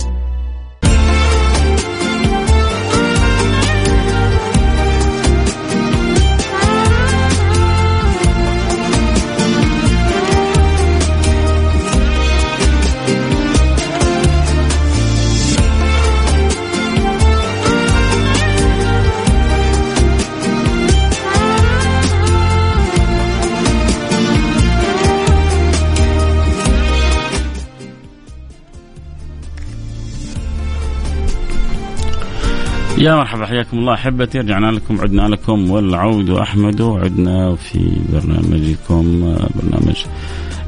يا 33.01 33.15
مرحبا 33.15 33.45
حياكم 33.45 33.77
الله 33.77 33.93
أحبتي. 33.93 34.39
رجعنا 34.39 34.71
لكم 34.71 35.01
عدنا 35.01 35.21
لكم. 35.21 35.71
والعود 35.71 36.29
أحمد 36.29 36.81
وعدنا 36.81 37.55
في 37.55 37.91
برنامجكم 38.13 39.35
برنامج 39.55 40.05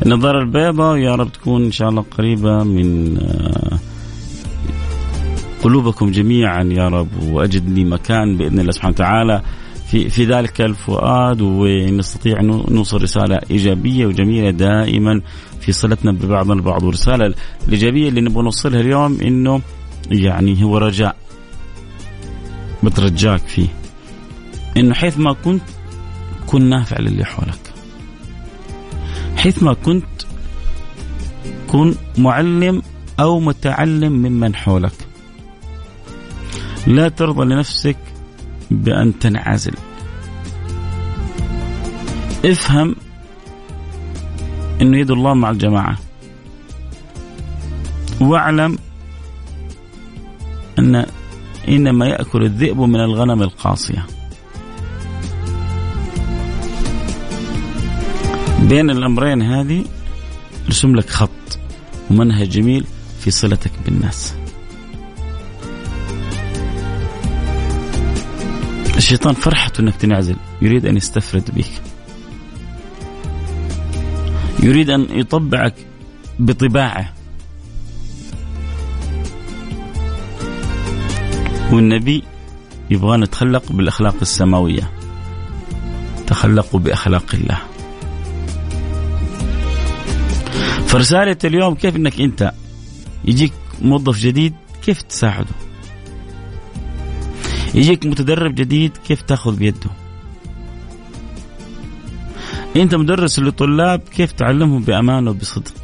النظاره 0.05 0.39
البيضاء 0.39 0.97
يا 0.97 1.15
رب 1.15 1.31
تكون 1.31 1.63
إن 1.65 1.71
شاء 1.71 1.89
الله 1.89 2.05
قريبة 2.17 2.63
من 2.63 3.17
آه، 3.17 3.79
قلوبكم 5.63 6.11
جميعا 6.11 6.63
يا 6.63 6.87
رب 6.87 7.23
وأجد 7.23 7.69
لي 7.69 7.83
مكان 7.83 8.37
بإذن 8.37 8.59
الله 8.59 8.71
سبحانه 8.71 8.93
وتعالى 8.93 9.41
في 9.91 10.09
في 10.09 10.25
ذلك 10.25 10.61
الفؤاد. 10.61 11.41
ونستطيع 11.41 12.41
نوصل 12.69 13.01
رسالة 13.01 13.39
إيجابية 13.51 14.05
وجميلة 14.05 14.49
دائما 14.49 15.21
في 15.61 15.71
صلتنا 15.71 16.11
ببعضنا 16.11 16.53
البعض. 16.53 16.83
والرساله 16.83 17.33
الإيجابية 17.67 18.09
اللي 18.09 18.21
نبغى 18.21 18.43
نوصلها 18.43 18.81
اليوم 18.81 19.17
إنه 19.21 19.61
يعني 20.11 20.63
هو 20.63 20.77
رجاء. 20.77 21.15
بترجاك 22.83 23.39
فيه. 23.39 23.67
إنه 24.77 24.93
حيث 24.93 25.17
ما 25.17 25.33
كنت 25.33 25.63
كن 26.47 26.69
نافع 26.69 26.99
للي 26.99 27.25
حولك. 27.25 27.73
حيث 29.37 29.63
ما 29.63 29.73
كنت 29.73 30.05
كن 31.67 31.95
معلم 32.17 32.81
أو 33.19 33.39
متعلم 33.39 34.13
ممن 34.13 34.55
حولك. 34.55 35.07
لا 36.87 37.09
ترضى 37.09 37.45
لنفسك 37.45 37.97
بأن 38.71 39.19
تنعزل. 39.19 39.73
افهم 42.45 42.95
إنه 44.81 44.97
يد 44.97 45.11
الله 45.11 45.33
مع 45.33 45.49
الجماعة. 45.49 45.97
واعلم 48.21 48.77
أن 50.79 51.05
إنما 51.67 52.07
يأكل 52.07 52.43
الذئب 52.43 52.79
من 52.79 52.99
الغنم 52.99 53.41
القاصية. 53.41 54.05
بين 58.61 58.89
الأمرين 58.89 59.41
هذه 59.41 59.85
رسم 60.69 60.95
لك 60.95 61.09
خط 61.09 61.59
ومنهج 62.11 62.49
جميل 62.49 62.85
في 63.19 63.31
صلتك 63.31 63.71
بالناس. 63.85 64.33
الشيطان 68.97 69.33
فرحته 69.33 69.81
إنك 69.81 69.95
تنعزل 69.95 70.35
يريد 70.61 70.85
أن 70.85 70.97
يستفرد 70.97 71.51
بك. 71.55 71.71
يريد 74.63 74.89
أن 74.89 75.07
يطبعك 75.19 75.75
بطباعه. 76.39 77.13
والنبي 81.73 82.23
يبغى 82.89 83.17
نتخلق 83.17 83.71
بالأخلاق 83.71 84.15
السماوية. 84.21 84.91
تخلقوا 86.27 86.79
بأخلاق 86.79 87.35
الله. 87.35 87.57
فرسالة 90.87 91.37
اليوم 91.43 91.75
كيف 91.75 91.95
إنك 91.95 92.21
أنت 92.21 92.51
يجيك 93.25 93.53
موظف 93.81 94.19
جديد 94.19 94.53
كيف 94.85 95.01
تساعده؟ 95.01 95.55
يجيك 97.73 98.05
متدرب 98.05 98.55
جديد 98.55 98.97
كيف 98.97 99.21
تأخذ 99.21 99.55
بيده؟ 99.55 99.89
أنت 102.75 102.95
مدرس 102.95 103.39
للطلاب 103.39 103.99
كيف 103.99 104.31
تعلمهم 104.31 104.81
بأمانة 104.81 105.29
وبصدق؟ 105.29 105.82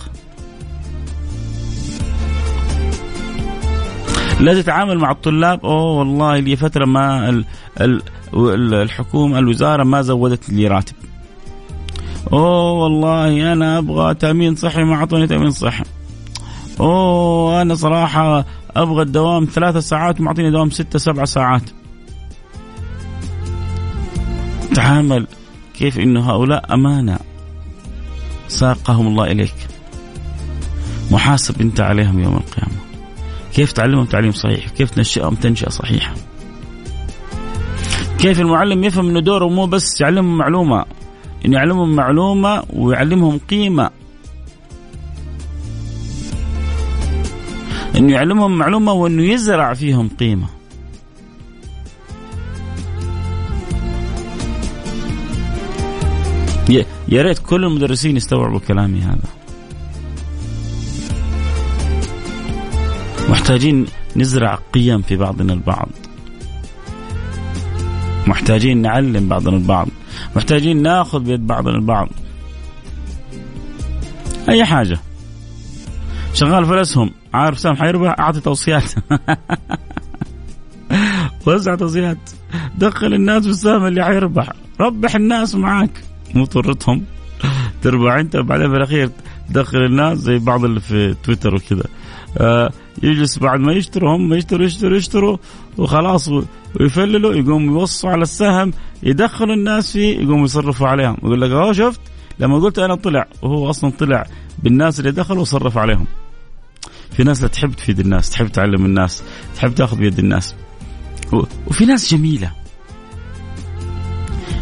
لا 4.40 4.62
تتعامل 4.62 4.98
مع 4.98 5.12
الطلاب. 5.12 5.66
أوه 5.66 6.00
والله 6.00 6.40
لي 6.40 6.56
فترة 6.56 6.86
ما 6.86 7.30
ال 7.30 7.46
ال 7.82 8.02
الحكومة 8.74 9.40
الوزارة 9.40 9.84
ما 9.84 10.02
زودت 10.02 10.50
لي 10.50 10.68
راتب. 10.68 10.96
أوه 12.34 12.72
والله 12.72 13.54
أنا 13.54 13.78
أبغى 13.78 14.14
تأمين 14.14 14.56
صحي 14.56 14.84
ما 14.84 14.96
أعطوني 14.96 15.28
تأمين 15.28 15.52
صحي. 15.52 15.84
أوه 16.80 17.62
أنا 17.62 17.76
صراحة 17.76 18.46
أبغى 18.76 19.02
الدوام 19.02 19.46
ثلاثة 19.46 19.80
ساعات 19.80 20.22
معطيني 20.22 20.52
دوام 20.52 20.70
ستة 20.70 21.00
سبعة 21.00 21.26
ساعات. 21.26 21.70
تعامل 24.76 25.28
كيف 25.74 26.00
إنه 26.00 26.32
هؤلاء 26.32 26.74
أمانة. 26.74 27.20
ساقهم 28.48 29.08
الله 29.08 29.32
إليك. 29.32 29.56
محاسب 31.12 31.62
أنت 31.62 31.80
عليهم 31.80 32.20
يوم 32.20 32.36
القيامة. 32.36 32.89
كيف 33.54 33.72
تعلمهم 33.72 34.06
تعليم 34.06 34.32
صحيح 34.32 34.70
كيف 34.70 34.90
تنشئهم 34.90 35.36
تنشئة 35.36 35.70
صحيحة. 35.70 36.14
كيف 38.18 38.40
المعلم 38.40 38.84
يفهم 38.84 39.10
إنه 39.10 39.20
دوره 39.20 39.50
مو 39.50 39.66
بس 39.66 40.02
يعلمهم 40.02 40.38
معلومة 40.38 40.86
إنه 41.46 41.58
يعلمهم 41.58 41.96
معلومة 41.96 42.64
ويعلمهم 42.74 43.40
قيمة. 43.50 43.90
إنه 47.96 48.14
يعلمهم 48.14 48.58
معلومة 48.58 48.94
وإنه 48.94 49.24
يزرع 49.24 49.74
فيهم 49.74 50.10
قيمة. 50.20 50.48
يا 57.08 57.22
ريت 57.22 57.40
كل 57.40 57.66
المدرسين 57.66 58.18
يستوعبوا 58.18 58.60
كلامي 58.60 59.00
هذا. 59.02 59.39
محتاجين 63.30 63.86
نزرع 64.16 64.60
قيم 64.74 65.02
في 65.02 65.16
بعضنا 65.16 65.54
البعض. 65.54 65.90
محتاجين 68.28 68.82
نعلم 68.82 69.30
بعضنا 69.30 69.58
البعض. 69.58 69.88
محتاجين 70.36 70.82
ناخذ 70.82 71.20
بيد 71.20 71.48
بعضنا 71.48 71.76
البعض. 71.76 72.10
أي 74.50 74.66
حاجة. 74.66 75.00
شغال 76.34 76.66
في 76.66 76.74
الأسهم. 76.74 77.12
عارف 77.34 77.60
سام 77.60 77.76
حيربح 77.76 78.16
أعطي 78.20 78.40
توصيات. 78.40 78.84
وزع 81.48 81.76
توصيات. 81.76 82.18
دخل 82.78 83.14
الناس 83.14 83.44
في 83.44 83.50
السهم 83.50 83.86
اللي 83.86 84.06
حيربح. 84.06 84.50
ربح 84.80 85.16
الناس 85.16 85.56
معاك. 85.56 86.04
مو 86.36 86.46
طرتهم 86.46 87.04
تربح 87.82 88.14
أنت 88.14 88.36
وبعدين 88.36 88.70
في 88.70 88.78
الأخير 88.78 89.10
تدخل 89.50 89.78
الناس 89.78 90.18
زي 90.18 90.40
بعض 90.40 90.66
اللي 90.66 90.80
في 90.80 91.16
تويتر 91.24 91.56
وكذا. 91.56 91.86
آه 92.38 92.72
يجلس 93.04 93.40
بعد 93.40 93.60
ما 93.60 93.74
يشتروا 93.74 94.18
هم 94.18 94.34
يشتروا 94.34 94.66
يشتروا 94.66 94.98
يشتروا 94.98 95.38
وخلاص 95.78 96.30
ويفللوا 96.80 97.34
يقوم 97.34 97.66
يوصوا 97.66 98.10
على 98.10 98.22
السهم 98.22 98.74
يدخلوا 99.04 99.56
الناس 99.56 99.92
فيه 99.92 100.20
يقوم 100.20 100.44
يصرفوا 100.44 100.88
عليهم. 100.88 101.18
يقول 101.24 101.42
لك 101.42 101.52
آه 101.52 101.72
شفت؟ 101.72 102.02
لما 102.40 102.60
قلت 102.60 102.80
أنا 102.80 102.96
طلع 102.96 103.28
وهو 103.42 103.70
أصلا 103.70 103.92
طلع 104.00 104.26
بالناس 104.64 105.00
اللي 105.00 105.12
دخلوا 105.12 105.42
وصرف 105.42 105.78
عليهم. 105.78 106.08
في 107.12 107.24
ناس 107.24 107.42
لا 107.42 107.48
تحب 107.48 107.72
تفيد 107.72 108.00
الناس 108.00 108.30
تحب 108.30 108.48
تعلم 108.48 108.86
الناس 108.86 109.24
تحب 109.56 109.76
تأخذ 109.76 109.98
بيد 109.98 110.20
الناس. 110.20 110.56
وفي 111.68 111.86
ناس 111.86 112.14
جميلة. 112.14 112.52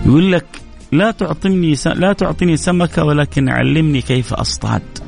يقول 0.06 0.32
لك 0.32 0.46
لا 0.91 1.12
تعطيني 1.12 1.75
لا 1.86 2.13
تعطيني 2.13 2.58
سمكة 2.58 3.03
ولكن 3.03 3.50
علمني 3.50 4.01
كيف 4.01 4.34
أصطاد. 4.34 5.06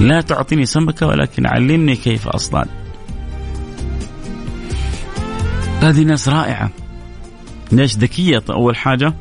لا 0.00 0.20
تعطيني 0.20 0.66
سمكة 0.66 1.06
ولكن 1.06 1.46
علمني 1.46 1.96
كيف 1.96 2.28
أصطاد. 2.28 2.68
هذه 5.80 6.00
ناس 6.00 6.28
رائعة. 6.28 6.70
ناس 7.70 7.98
ذكية 7.98 8.42
أول 8.50 8.76
حاجة 8.76 9.14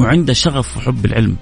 وعندها 0.00 0.34
شغف 0.34 0.76
وحب 0.76 1.04
العلم. 1.04 1.36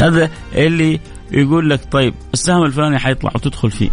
هذا 0.00 0.30
اللي 0.54 1.00
يقول 1.30 1.70
لك 1.70 1.92
طيب 1.92 2.14
السهم 2.34 2.64
الفلاني 2.64 2.98
حيطلع 2.98 3.30
وتدخل 3.34 3.70
فيه. 3.70 3.90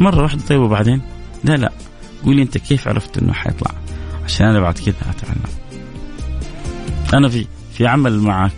مرة 0.00 0.22
واحدة 0.22 0.42
طيب 0.48 0.60
وبعدين؟ 0.60 1.02
لا 1.44 1.52
لا. 1.52 1.72
قولي 2.24 2.42
أنت 2.42 2.58
كيف 2.58 2.88
عرفت 2.88 3.18
أنه 3.18 3.32
حيطلع؟ 3.32 3.70
عشان 4.24 4.46
أنا 4.46 4.60
بعد 4.60 4.78
كذا 4.78 4.94
أتعلم. 5.10 5.42
أنا 7.14 7.28
في 7.28 7.46
في 7.72 7.86
عمل 7.86 8.20
معك. 8.20 8.52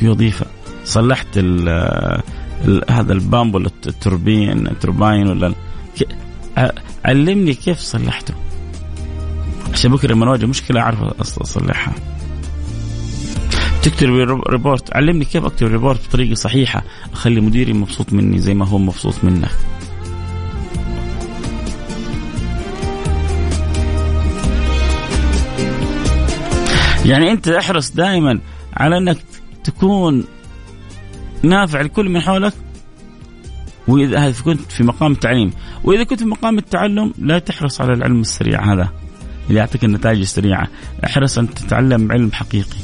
في 0.00 0.08
وظيفة. 0.08 0.46
صلحت 0.84 1.26
ال 1.36 1.68
ال 2.64 2.84
هذا 2.90 3.12
ال 3.12 3.20
pump 3.20 3.54
ولا 3.54 3.70
ال 3.86 3.96
turbine 3.96 4.66
ال 4.66 4.74
turbine 4.74 5.28
ولا 5.28 5.54
علمني 7.04 7.54
كيف 7.54 7.78
صلحته. 7.78 8.34
عشان 9.72 9.90
بكرة 9.90 10.12
لما 10.12 10.26
اواجه 10.26 10.46
مشكلة 10.46 10.80
أعرف 10.80 11.02
أصلحها. 11.20 11.94
تكتب 13.82 14.08
report. 14.48 14.96
علمني 14.96 15.24
كيف 15.24 15.44
أكتب 15.44 15.66
report 15.66 16.08
بطريقة 16.08 16.34
صحيحة. 16.34 16.82
أخلي 17.12 17.40
مديري 17.40 17.72
مبسوط 17.72 18.12
مني 18.12 18.38
زي 18.38 18.54
ما 18.54 18.66
هو 18.66 18.78
مبسوط 18.78 19.14
منك 19.22 19.50
يعني 27.04 27.30
أنت 27.30 27.48
أحرص 27.48 27.90
دائما 27.90 28.40
على 28.76 28.98
إنك 28.98 29.18
تكون 29.68 30.24
نافع 31.42 31.80
لكل 31.80 32.08
من 32.08 32.20
حولك 32.20 32.52
واذا 33.88 34.32
كنت 34.44 34.72
في 34.72 34.82
مقام 34.82 35.12
التعليم. 35.12 35.50
وإذا 35.84 36.04
كنت 36.04 36.18
في 36.18 36.24
مقام 36.24 36.58
التعلم 36.58 37.12
لا 37.18 37.38
تحرص 37.38 37.80
على 37.80 37.92
العلم 37.92 38.20
السريع 38.20 38.72
هذا 38.72 38.88
اللي 39.48 39.58
يعطيك 39.58 39.84
النتائج 39.84 40.20
السريعة. 40.20 40.68
احرص 41.04 41.38
أن 41.38 41.54
تتعلم 41.54 42.12
علم 42.12 42.32
حقيقي. 42.32 42.78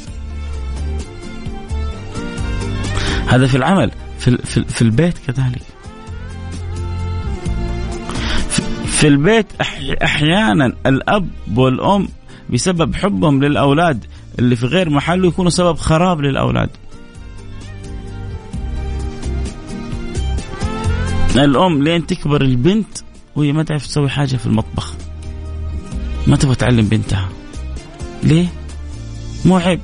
هذا 3.29 3.47
في 3.47 3.57
العمل 3.57 3.91
في, 4.19 4.37
في, 4.37 4.65
في 4.65 4.83
البيت 4.83 5.19
كذلك. 5.27 5.63
في 8.87 9.09
البيت 9.09 9.47
أحيانا 10.03 10.73
الأب 10.87 11.29
والأم 11.55 12.09
بسبب 12.51 12.95
حبهم 12.95 13.43
للأولاد 13.43 14.05
اللي 14.39 14.57
في 14.57 14.67
غير 14.67 14.91
محله 14.91 15.29
يكونوا 15.29 15.51
سبب 15.51 15.77
خراب 15.77 16.21
للأولاد. 16.21 16.71
الأم 21.37 21.83
لين 21.83 22.07
تكبر 22.07 22.43
البنت 22.43 22.99
وهي 23.37 23.53
ما 23.53 23.63
تعرف 23.63 23.87
تسوي 23.87 24.09
حاجة 24.09 24.37
في 24.37 24.47
المطبخ. 24.47 24.95
ما 26.27 26.37
تبغى 26.37 26.55
تعلم 26.55 26.89
بنتها. 26.89 27.29
ليه؟ 28.23 28.47
مو 29.45 29.57
عيب. 29.57 29.81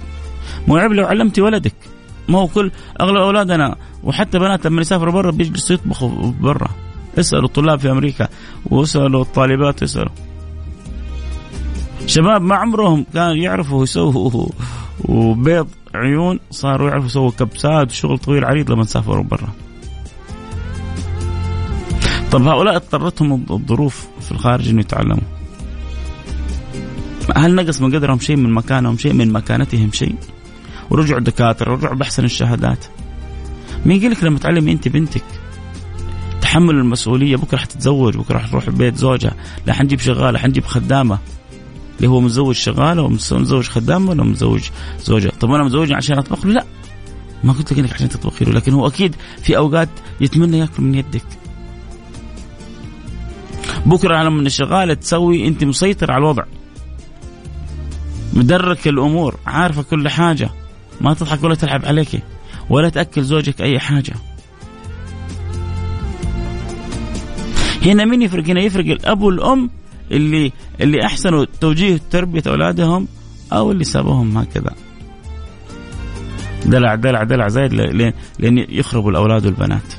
مو 0.68 0.76
عيب 0.76 0.92
لو 0.92 1.06
علمتي 1.06 1.40
ولدك. 1.40 1.74
ما 2.28 2.38
هو 2.38 2.48
كل 2.48 2.70
أغلب 3.00 3.16
أولادنا 3.16 3.76
وحتى 4.04 4.38
بنات 4.38 4.66
لما 4.66 4.80
يسافروا 4.80 5.12
برا 5.12 5.30
بيجلسوا 5.30 5.74
يطبخوا 5.76 6.32
برا. 6.40 6.68
اسألوا 7.18 7.44
الطلاب 7.44 7.78
في 7.78 7.90
أمريكا 7.90 8.28
واسألوا 8.66 9.22
الطالبات 9.22 9.82
اسألوا 9.82 10.12
شباب 12.06 12.42
ما 12.42 12.54
عمرهم 12.54 13.06
كانوا 13.14 13.34
يعرفوا 13.34 13.82
يسووا 13.82 14.48
وبيض 15.04 15.68
عيون 15.94 16.40
صاروا 16.50 16.88
يعرفوا 16.88 17.06
يسووا 17.06 17.30
كبسات 17.30 17.90
وشغل 17.90 18.18
طويل 18.18 18.44
عريض 18.44 18.70
لما 18.70 18.84
سافروا 18.84 19.24
برا. 19.24 19.48
طب 22.32 22.42
هؤلاء 22.42 22.76
اضطرتهم 22.76 23.46
الظروف 23.50 24.06
في 24.20 24.32
الخارج 24.32 24.68
إنه 24.68 24.80
يتعلموا. 24.80 25.40
هل 27.36 27.54
نقص 27.54 27.80
من 27.80 27.94
قدرهم 27.94 28.18
شيء 28.18 28.36
من 28.36 28.52
مكانهم 28.52 28.98
شيء 28.98 29.12
من 29.12 29.32
مكانتهم 29.32 29.92
شيء؟ 29.92 30.14
ورجعوا 30.90 31.20
دكاتره 31.20 31.72
ورجعوا 31.72 31.94
باحسن 31.94 32.24
الشهادات. 32.24 32.84
مين 33.86 34.00
قال 34.00 34.10
لك 34.10 34.24
لما 34.24 34.38
تعلمي 34.38 34.72
أنت 34.72 34.88
بنتك 34.88 35.24
تحمل 36.40 36.74
المسؤولية 36.74 37.36
بكرة 37.36 37.58
حتتزوج 37.58 38.16
بكرة 38.16 38.38
حتروح 38.38 38.70
بيت 38.70 38.96
زوجها 38.96 39.34
لا 39.66 39.72
حنجيب 39.72 40.00
شغالة 40.00 40.38
حنجيب 40.38 40.64
خدامة. 40.64 41.18
اللي 42.00 42.08
هو 42.08 42.20
متزوج 42.20 42.54
شغاله 42.54 43.02
ومتزوج 43.02 43.68
خدام 43.68 44.08
ولا 44.08 44.24
متزوج 44.24 44.70
زوجة؟ 45.04 45.32
طب 45.40 45.52
أنا 45.52 45.64
متزوج 45.64 45.92
عشان 45.92 46.18
أطبخ 46.18 46.46
له؟ 46.46 46.52
لا. 46.52 46.64
ما 47.44 47.52
قلت 47.52 47.72
لك 47.72 47.78
إنك 47.78 47.92
عشان 47.92 48.08
تطبخي 48.08 48.44
له 48.44 48.52
لكن 48.52 48.72
هو 48.72 48.86
أكيد 48.86 49.16
في 49.42 49.56
أوقات 49.56 49.88
يتمنى 50.20 50.58
يأكل 50.58 50.82
من 50.82 50.94
يدك. 50.94 51.24
بكرة 53.86 54.22
لما 54.22 54.42
الشغالة 54.42 54.94
تسوي 54.94 55.48
أنت 55.48 55.64
مسيطر 55.64 56.12
على 56.12 56.18
الوضع. 56.18 56.44
مدرك 58.32 58.88
الأمور 58.88 59.36
عارفة 59.46 59.82
كل 59.82 60.08
حاجة. 60.08 60.50
ما 61.00 61.14
تضحك 61.14 61.44
ولا 61.44 61.54
تلعب 61.54 61.84
عليك 61.84 62.22
ولا 62.70 62.88
تأكل 62.88 63.22
زوجك 63.22 63.62
أي 63.62 63.78
حاجة. 63.78 64.14
هنا 67.82 68.04
مين 68.04 68.22
يفرق؟ 68.22 68.44
هنا 68.44 68.60
يفرق 68.60 68.86
الأب 68.86 69.20
والأم 69.20 69.70
اللي 70.10 70.52
اللي 70.80 71.06
أحسنوا 71.06 71.46
توجيه 71.60 72.00
تربية 72.10 72.42
أولادهم 72.46 73.08
أو 73.52 73.72
اللي 73.72 73.84
سابوهم 73.84 74.38
هكذا. 74.38 74.74
دلع 76.66 76.94
دلع 76.94 77.22
دلع 77.22 77.48
زايد 77.48 77.72
لأن 78.38 78.66
يخربوا 78.68 79.10
الأولاد 79.10 79.46
والبنات. 79.46 79.94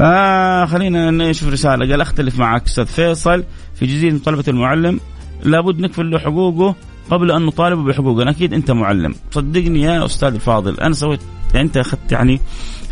آه 0.00 0.64
خلينا 0.64 1.10
نشوف 1.10 1.48
رسالة. 1.48 1.90
قال 1.90 2.00
أختلف 2.00 2.38
معك 2.38 2.64
أستاذ 2.64 2.86
فيصل 2.86 3.44
في 3.74 3.86
جزئيه 3.86 4.12
مطالبه 4.12 4.44
المعلم. 4.48 5.00
لابد 5.42 5.80
نكفل 5.80 6.10
له 6.10 6.18
حقوقه 6.18 6.74
قبل 7.10 7.30
أن 7.30 7.42
نطالبه 7.42 7.82
بحقوقه 7.82 8.30
أكيد 8.30 8.54
أنت 8.54 8.70
معلم. 8.70 9.14
صدقني 9.30 9.82
يا 9.82 10.04
أستاذ 10.04 10.34
الفاضل 10.34 10.80
أنا 10.80 10.94
سويت 10.94 11.20
أنت 11.54 11.76
أخذت 11.76 12.12
يعني 12.12 12.40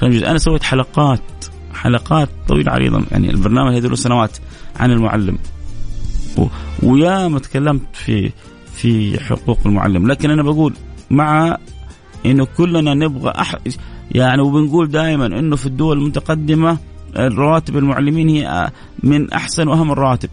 أنا 0.02 0.38
سويت 0.38 0.62
حلقات 0.62 1.20
حلقات 1.82 2.28
طويلة 2.48 2.72
عريضة. 2.72 3.02
يعني 3.10 3.30
البرنامج 3.30 3.74
هذول 3.74 3.98
سنوات 3.98 4.38
عن 4.76 4.90
المعلم. 4.90 5.38
ويا 6.82 7.28
ما 7.28 7.38
تكلمت 7.38 7.82
في 7.92 8.32
في 8.74 9.20
حقوق 9.20 9.58
المعلم. 9.66 10.08
لكن 10.08 10.30
أنا 10.30 10.42
بقول 10.42 10.74
مع 11.10 11.56
إنه 12.26 12.46
كلنا 12.56 12.94
نبغى 12.94 13.30
أح... 13.30 13.54
يعني 14.10 14.42
وبنقول 14.42 14.88
دائما 14.88 15.26
إنه 15.26 15.56
في 15.56 15.66
الدول 15.66 15.98
المتقدمة 15.98 16.78
رواتب 17.16 17.76
المعلمين 17.76 18.28
هي 18.28 18.70
من 19.02 19.32
أحسن 19.32 19.68
وأهم 19.68 19.92
الرواتب. 19.92 20.28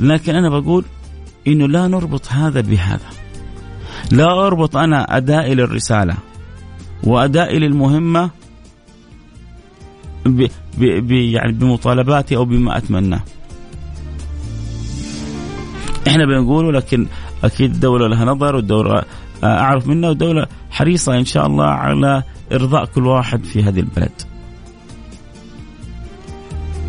لكن 0.00 0.34
أنا 0.34 0.48
بقول 0.48 0.84
إنه 1.46 1.68
لا 1.68 1.88
نربط 1.88 2.28
هذا 2.28 2.60
بهذا. 2.60 3.10
لا 4.12 4.46
أربط 4.46 4.76
أنا 4.76 5.16
أدائي 5.16 5.54
للرسالة 5.54 6.14
وأدائي 7.04 7.58
للمهمة 7.58 8.30
ب 10.26 10.46
ب 10.78 11.12
يعني 11.12 11.52
بمطالباتي 11.52 12.36
أو 12.36 12.44
بما 12.44 12.76
اتمناه 12.76 13.20
إحنا 16.08 16.26
بنقوله 16.26 16.72
لكن 16.72 17.06
أكيد 17.44 17.74
الدولة 17.74 18.08
لها 18.08 18.24
نظر 18.24 18.56
والدولة 18.56 19.02
أعرف 19.44 19.86
منها 19.86 20.08
والدولة 20.08 20.46
حريصة 20.70 21.18
إن 21.18 21.24
شاء 21.24 21.46
الله 21.46 21.64
على 21.64 22.22
إرضاء 22.52 22.84
كل 22.84 23.06
واحد 23.06 23.44
في 23.44 23.62
هذه 23.62 23.80
البلد. 23.80 24.12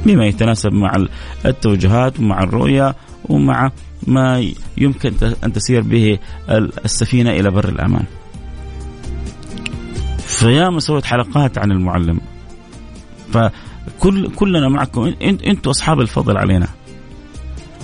بما 0.06 0.26
يتناسب 0.26 0.74
مع 0.74 1.06
التوجهات 1.46 2.20
ومع 2.20 2.44
الرؤية 2.44 2.96
ومع 3.30 3.72
ما 4.08 4.52
يمكن 4.78 5.14
أن 5.44 5.54
تسير 5.54 5.82
به 5.82 6.20
السفينة 6.86 7.30
إلى 7.30 7.52
بر 7.52 7.70
الأمان. 7.70 8.06
فياما 10.18 10.80
سويت 10.80 11.06
حلقات 11.06 11.58
عن 11.58 11.72
المعلم. 11.72 12.20
فكل 13.32 14.30
كلنا 14.36 14.70
معكم 14.70 15.14
أنتم 15.22 15.70
أصحاب 15.70 16.00
الفضل 16.00 16.38
علينا. 16.38 16.68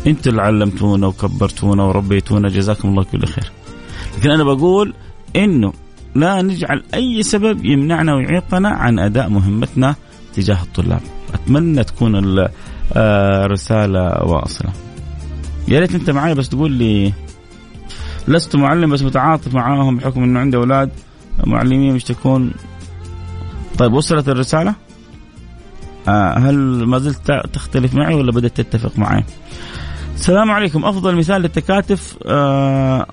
أنتم 0.08 0.30
اللي 0.32 0.42
علمتونا 0.42 1.08
وكبرتونا 1.08 1.84
وربيتونا 1.84 2.50
جزاكم 2.50 2.90
الله 2.90 3.04
كل 3.04 3.26
خير. 3.26 3.52
لكن 4.18 4.32
أنا 4.32 4.44
بقول 4.44 4.94
إنه 5.36 5.74
لا 6.16 6.42
نجعل 6.42 6.84
أي 6.94 7.24
سبب 7.24 7.66
يمنعنا 7.66 8.16
ويعيقنا 8.16 8.70
عن 8.70 9.00
أداء 9.00 9.30
مهمتنا 9.30 9.96
تجاه 10.34 10.62
الطلاب. 10.64 11.02
أتمنى 11.34 11.84
تكون 11.84 12.40
الرساله 12.96 14.00
آه، 14.00 14.26
واصلة. 14.26 14.70
يا 15.68 15.80
ريت 15.80 15.96
أنت 15.96 16.10
معي 16.10 16.36
بس 16.36 16.50
تقول 16.50 16.72
لي 16.72 17.14
لست 18.28 18.56
معلم 18.56 18.94
بس 18.94 19.02
متعاطف 19.02 19.56
معاهم 19.56 19.98
بحكم 19.98 20.24
إنه 20.24 20.40
عندي 20.40 20.58
أولاد 20.58 20.90
معلمين 21.46 21.96
يشتكون 21.96 22.52
طيب 23.78 23.94
وصلت 23.94 24.30
الرسالة؟ 24.30 24.76
آه. 26.08 26.38
هل 26.38 26.56
ما 26.86 27.00
زلت 27.00 27.32
تختلف 27.54 27.96
معي 27.96 28.16
ولا 28.16 28.32
بدأت 28.32 28.62
تتفق 28.62 29.00
معي؟ 29.00 29.24
السلام 30.16 30.52
عليكم. 30.52 30.86
أفضل 30.86 31.16
مثال 31.16 31.42
للتكاتف 31.42 32.18
آه 32.26 33.06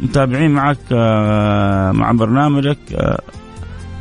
متابعين 0.00 0.50
معك 0.50 0.78
آه 0.92 1.92
مع 1.92 2.12
برنامجك 2.12 2.78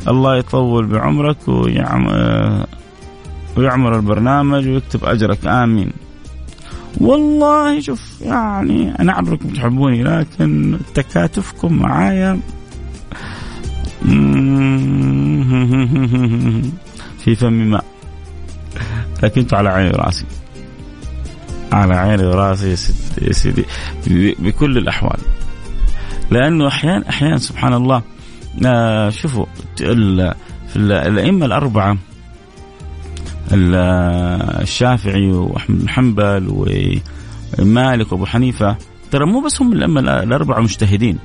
الله 0.08 0.38
يطول 0.38 0.86
بعمرك 0.86 1.48
ويعمر, 1.48 2.66
ويعمر 3.58 3.96
البرنامج 3.96 4.68
ويكتب 4.68 5.06
أجرك. 5.06 5.46
آمين. 5.48 5.92
والله 7.02 7.80
شوف 7.80 8.22
يعني 8.22 8.96
أنا 9.00 9.14
اعرفكم 9.14 9.50
تحبوني 9.50 10.04
لكن 10.04 10.78
تكاتفكم 10.94 11.74
معايا 11.74 12.40
في 17.20 17.36
فم 17.36 17.54
ماء 17.54 17.86
لكن 19.24 19.42
أنتوا 19.42 19.58
على 19.58 19.70
عيني 19.70 19.90
وراسي. 19.90 20.26
على 21.72 21.96
عيني 21.96 22.26
وراسي 22.26 22.70
يا, 23.22 23.32
سيدي. 23.32 23.66
بكل 24.40 24.78
الأحوال. 24.78 25.20
لأنه 26.32 26.68
أحيانا 26.68 27.10
أحيانا 27.10 27.38
سبحان 27.38 27.74
الله 27.74 28.02
آه 28.66 29.10
شوفوا 29.10 29.46
الأئمة 30.76 31.46
الأربعة 31.46 31.98
الشافعي 34.62 35.32
وأحمد 35.32 35.80
بن 35.80 35.90
حنبل 35.90 36.48
ومالك 37.60 38.12
وأبو 38.12 38.26
حنيفة 38.26 38.78
ترى 39.12 39.26
مو 39.26 39.42
بس 39.42 39.62
هم 39.62 39.74
الأئمة 39.74 40.00
الأربعة 40.00 40.60
مجتهدين. 40.60 41.20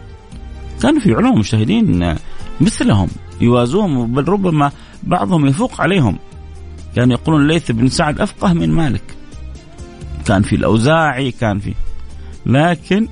كانوا 0.83 1.00
في 1.00 1.14
علوم 1.14 1.38
مجتهدين 1.38 2.14
مثلهم. 2.61 3.09
يوازوهم 3.40 4.14
بل 4.14 4.28
ربما 4.28 4.70
بعضهم 5.02 5.46
يفوق 5.46 5.80
عليهم. 5.80 6.18
كانوا 6.96 7.14
يقولون 7.14 7.46
ليث 7.46 7.70
بن 7.70 7.88
سعد 7.88 8.20
أفقه 8.20 8.52
من 8.52 8.70
مالك. 8.70 9.02
كان 10.26 10.42
في 10.42 10.57
الأوزاعي 10.57 11.30
كان 11.30 11.59
في 11.59 11.74
لكن 12.46 13.09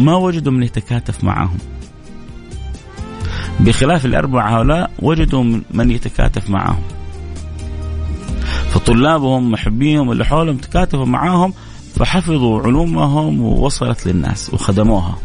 ما 0.00 0.14
وجدوا 0.14 0.52
من 0.52 0.62
يتكاتف 0.62 1.24
معهم. 1.24 1.58
بخلاف 3.60 4.06
الأربعة 4.06 4.58
هؤلاء 4.58 4.90
وجدوا 4.98 5.60
من 5.70 5.90
يتكاتف 5.90 6.50
معهم. 6.50 6.82
فطلابهم 8.70 9.50
محبيهم 9.50 10.12
اللي 10.12 10.24
حولهم 10.24 10.56
تكاتفوا 10.56 11.06
معاهم 11.06 11.54
فحفظوا 11.94 12.60
علومهم 12.62 13.40
ووصلت 13.40 14.06
للناس 14.06 14.54
وخدموها. 14.54 15.18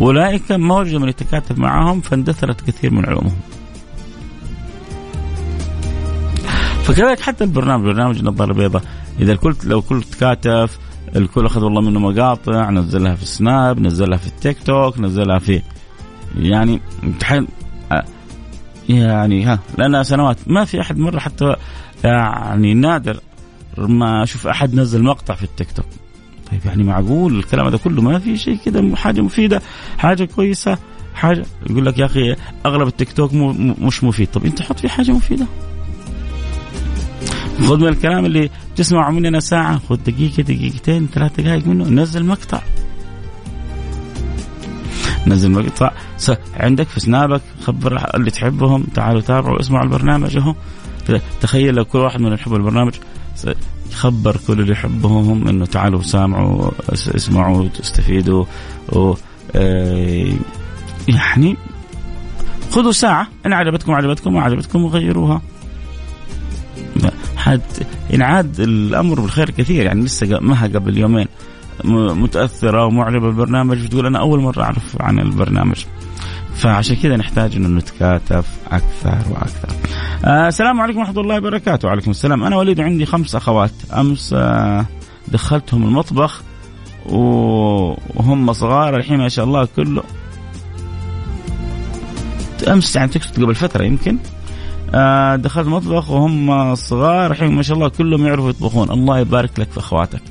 أولئك 0.00 0.52
ما 0.52 0.74
وجدوا 0.74 1.00
من 1.00 1.08
يتكاتف 1.08 1.58
معهم 1.58 2.00
فاندثرت 2.00 2.60
كثير 2.60 2.94
من 2.94 3.06
علومهم. 3.06 3.36
فكذلك 6.84 7.20
حتى 7.20 7.44
البرنامج 7.44 7.84
برنامج 7.84 8.18
النظارة 8.18 8.52
البيضاء. 8.52 8.82
إذا 9.20 9.32
الكل 9.32 9.54
لو 9.64 9.82
كل 9.82 10.02
تكاتف 10.02 10.78
الكل 11.16 11.46
أخذ 11.46 11.64
والله 11.64 11.80
منه 11.80 12.00
مقاطع 12.00 12.70
نزلها 12.70 13.14
في 13.14 13.26
سناب 13.26 13.80
نزلها 13.80 14.18
في 14.18 14.26
التيك 14.26 14.62
توك 14.62 14.98
نزلها 15.00 15.38
في 15.38 15.62
يعني 16.38 16.80
امتحان 17.04 17.46
يعني 18.88 19.44
ها 19.44 19.58
لنا 19.78 20.02
سنوات. 20.02 20.36
ما 20.46 20.64
في 20.64 20.80
أحد 20.80 20.98
مرة 20.98 21.18
حتى 21.18 21.56
يعني 22.04 22.74
نادر 22.74 23.20
ما 23.78 24.22
أشوف 24.22 24.46
أحد 24.46 24.74
نزل 24.74 25.02
مقطع 25.02 25.34
في 25.34 25.42
التيك 25.42 25.72
توك. 25.72 25.86
طيب 26.50 26.60
يعني 26.64 26.82
معقول؟ 26.82 27.38
الكلام 27.38 27.66
هذا 27.66 27.76
كله 27.76 28.02
ما 28.02 28.18
في 28.18 28.36
شيء 28.36 28.56
كذا 28.64 28.96
حاجة 28.96 29.20
مفيدة 29.20 29.62
حاجة 29.98 30.24
كويسة 30.24 30.78
حاجة 31.14 31.44
يقول 31.70 31.86
لك 31.86 31.98
يا 31.98 32.04
أخي 32.04 32.36
أغلب 32.66 32.88
التيك 32.88 33.12
توك 33.12 33.30
مش 33.80 34.04
مفيد. 34.04 34.28
طب 34.28 34.44
أنت 34.44 34.62
حط 34.62 34.80
فيه 34.80 34.88
حاجة 34.88 35.10
مفيدة؟ 35.10 35.46
خذ 37.60 37.78
من 37.80 37.88
الكلام 37.88 38.24
اللي 38.24 38.50
تسمعه 38.76 39.10
مننا 39.10 39.40
ساعة 39.40 39.78
خذ 39.78 39.96
دقيقة 39.96 40.42
دقيقتين 40.42 41.08
ثلاث 41.14 41.40
دقائق 41.40 41.66
منه 41.66 41.84
نزل 41.88 42.24
مقطع. 42.24 42.60
نزل 45.26 45.50
مقطع. 45.50 45.90
عندك 46.54 46.86
في 46.86 47.00
سنابك 47.00 47.42
خبر 47.62 48.16
اللي 48.16 48.30
تحبهم 48.30 48.82
تعالوا 48.82 49.20
تابعوا 49.20 49.60
اسمعوا 49.60 49.84
البرنامج 49.84 50.36
أهو. 50.36 50.54
تخيل 51.40 51.74
لو 51.74 51.84
كل 51.84 51.98
واحد 51.98 52.20
من 52.20 52.32
يحب 52.32 52.54
البرنامج 52.54 52.94
خبر 53.92 54.36
كل 54.46 54.60
اللي 54.60 54.72
يحبهم 54.72 55.48
إنه 55.48 55.66
تعالوا 55.66 56.02
سامعوا 56.02 56.70
اسمعوا 56.92 57.68
تستفيدوا 57.68 58.44
و 58.92 59.14
آه، 59.56 60.32
يعني 61.08 61.56
خذوا 62.70 62.92
ساعة 62.92 63.26
إن 63.46 63.52
عجبتكم 63.52 63.92
عجبتكم 63.92 64.34
ما 64.34 64.40
عجبتكم 64.40 64.86
غيروها. 64.86 65.42
حد 67.44 67.60
ينعاد 68.10 68.60
الأمر 68.60 69.20
بالخير 69.20 69.50
كثير 69.50 69.86
يعني 69.86 70.04
لسه 70.04 70.38
مها 70.40 70.66
قبل 70.66 70.98
يومين. 70.98 71.26
متأثرة 71.84 72.86
ومعجبه 72.86 73.26
بالبرنامج 73.26 73.86
بتقول 73.86 74.06
أنا 74.06 74.18
أول 74.18 74.40
مرة 74.40 74.62
أعرف 74.62 75.02
عن 75.02 75.18
البرنامج. 75.18 75.84
فعشان 76.54 76.96
كذا 76.96 77.16
نحتاج 77.16 77.56
إنه 77.56 77.68
نتكاتف 77.68 78.46
أكثر 78.70 79.18
وأكثر. 79.30 79.68
آه 80.24 80.48
السلام 80.48 80.80
عليكم 80.80 80.98
ورحمة 80.98 81.20
الله 81.20 81.36
وبركاته، 81.36 81.88
وعليكم 81.88 82.10
السلام، 82.10 82.44
أنا 82.44 82.56
وليد 82.56 82.80
عندي 82.80 83.06
خمس 83.06 83.34
أخوات، 83.34 83.70
أمس 83.92 84.34
آه 84.36 84.86
دخلتهم 85.28 85.82
المطبخ 85.82 86.42
وهم 87.06 88.52
صغار 88.52 88.96
الحين 88.96 89.18
ما 89.18 89.28
شاء 89.28 89.44
الله 89.44 89.68
كله. 89.76 90.02
أمس 92.68 92.96
يعني 92.96 93.08
تقصد 93.08 93.42
قبل 93.42 93.54
فترة 93.54 93.84
يمكن؟ 93.84 94.18
آه 94.94 95.36
دخلت 95.36 95.66
المطبخ 95.66 96.10
وهم 96.10 96.74
صغار 96.74 97.30
الحين 97.30 97.52
ما 97.52 97.62
شاء 97.62 97.76
الله 97.76 97.88
كلهم 97.88 98.26
يعرفوا 98.26 98.50
يطبخون. 98.50 98.90
الله 98.90 99.18
يبارك 99.18 99.58
لك 99.58 99.70
في 99.70 99.78
أخواتك. 99.78 100.22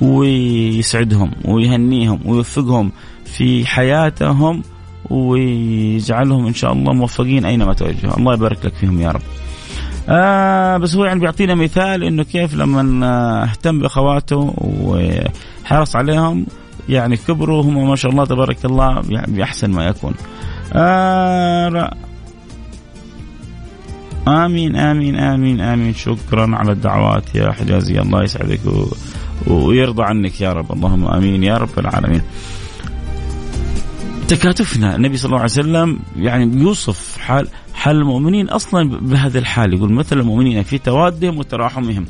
ويسعدهم 0.00 1.30
ويهنيهم 1.44 2.20
ويوفقهم 2.24 2.92
في 3.24 3.66
حياتهم 3.66 4.62
ويجعلهم 5.10 6.46
إن 6.46 6.54
شاء 6.54 6.72
الله 6.72 6.92
موفقين 6.92 7.44
أينما 7.44 7.74
توجهوا 7.74 8.16
الله 8.18 8.34
يبارك 8.34 8.64
لك 8.64 8.74
فيهم 8.74 9.00
يا 9.00 9.10
رب. 9.10 9.20
آه 10.08 10.76
بس 10.76 10.96
هو 10.96 11.04
يعني 11.04 11.20
بيعطينا 11.20 11.54
مثال 11.54 12.04
إنه 12.04 12.22
كيف 12.22 12.54
لما 12.54 13.42
اهتم 13.44 13.78
بأخواته 13.78 14.54
وحرص 14.58 15.96
عليهم 15.96 16.46
يعني 16.88 17.16
كبروا 17.16 17.62
هم 17.62 17.88
ما 17.88 17.96
شاء 17.96 18.12
الله 18.12 18.24
تبارك 18.24 18.64
الله 18.64 19.02
بأحسن 19.28 19.70
ما 19.70 19.86
يكون. 19.86 20.14
آه 20.72 21.94
آمين 24.28 24.76
آمين 24.76 25.16
آمين 25.16 25.60
آمين. 25.60 25.94
شكرا 25.94 26.56
على 26.56 26.72
الدعوات 26.72 27.34
يا 27.34 27.52
حجازي 27.52 28.00
الله 28.00 28.22
يسعدك 28.22 28.60
و... 28.66 28.86
ويرضى 29.46 30.02
عنك 30.02 30.40
يا 30.40 30.52
رب. 30.52 30.72
اللهم 30.72 31.06
آمين 31.06 31.42
يا 31.42 31.56
رب 31.56 31.78
العالمين. 31.78 32.22
تكاتفنا 34.28 34.96
النبي 34.96 35.16
صلى 35.16 35.26
الله 35.28 35.40
عليه 35.40 35.52
وسلم 35.52 35.98
يعني 36.16 36.46
بيوصف 36.46 37.18
حال 37.18 37.48
حال 37.74 37.96
المؤمنين 37.96 38.48
أصلا 38.48 38.88
بهذا 38.98 39.38
الحال. 39.38 39.74
يقول 39.74 39.92
مثل 39.92 40.18
المؤمنين 40.18 40.62
في 40.62 40.78
توادهم 40.78 41.38
وتراحمهم. 41.38 42.06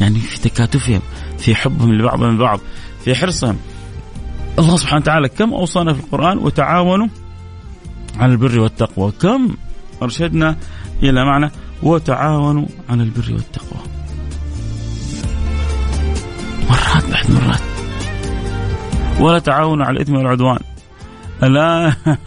يعني 0.00 0.18
في 0.18 0.48
تكاتفهم 0.48 1.00
في 1.38 1.54
حبهم 1.54 1.92
لبعضهم 1.92 2.30
البعض 2.30 2.60
في 3.04 3.14
حرصهم. 3.14 3.56
الله 4.58 4.76
سبحانه 4.76 5.02
وتعالى 5.02 5.28
كم 5.28 5.54
أوصانا 5.54 5.92
في 5.92 6.00
القرآن 6.00 6.38
وتعاونوا 6.38 7.08
على 8.18 8.32
البر 8.32 8.60
والتقوى. 8.60 9.12
كم 9.12 9.48
أرشدنا 10.02 10.56
إلى 11.02 11.24
معنى 11.24 11.50
وتعاونوا 11.82 12.66
على 12.88 13.02
البر 13.02 13.32
والتقوى. 13.32 13.80
مرات 16.70 17.10
بعد 17.10 17.30
مرات. 17.30 17.60
ولا 19.20 19.38
تعاونوا 19.38 19.86
على 19.86 19.96
الإثم 19.96 20.14
والعدوان. 20.14 20.58
الآن 21.42 21.92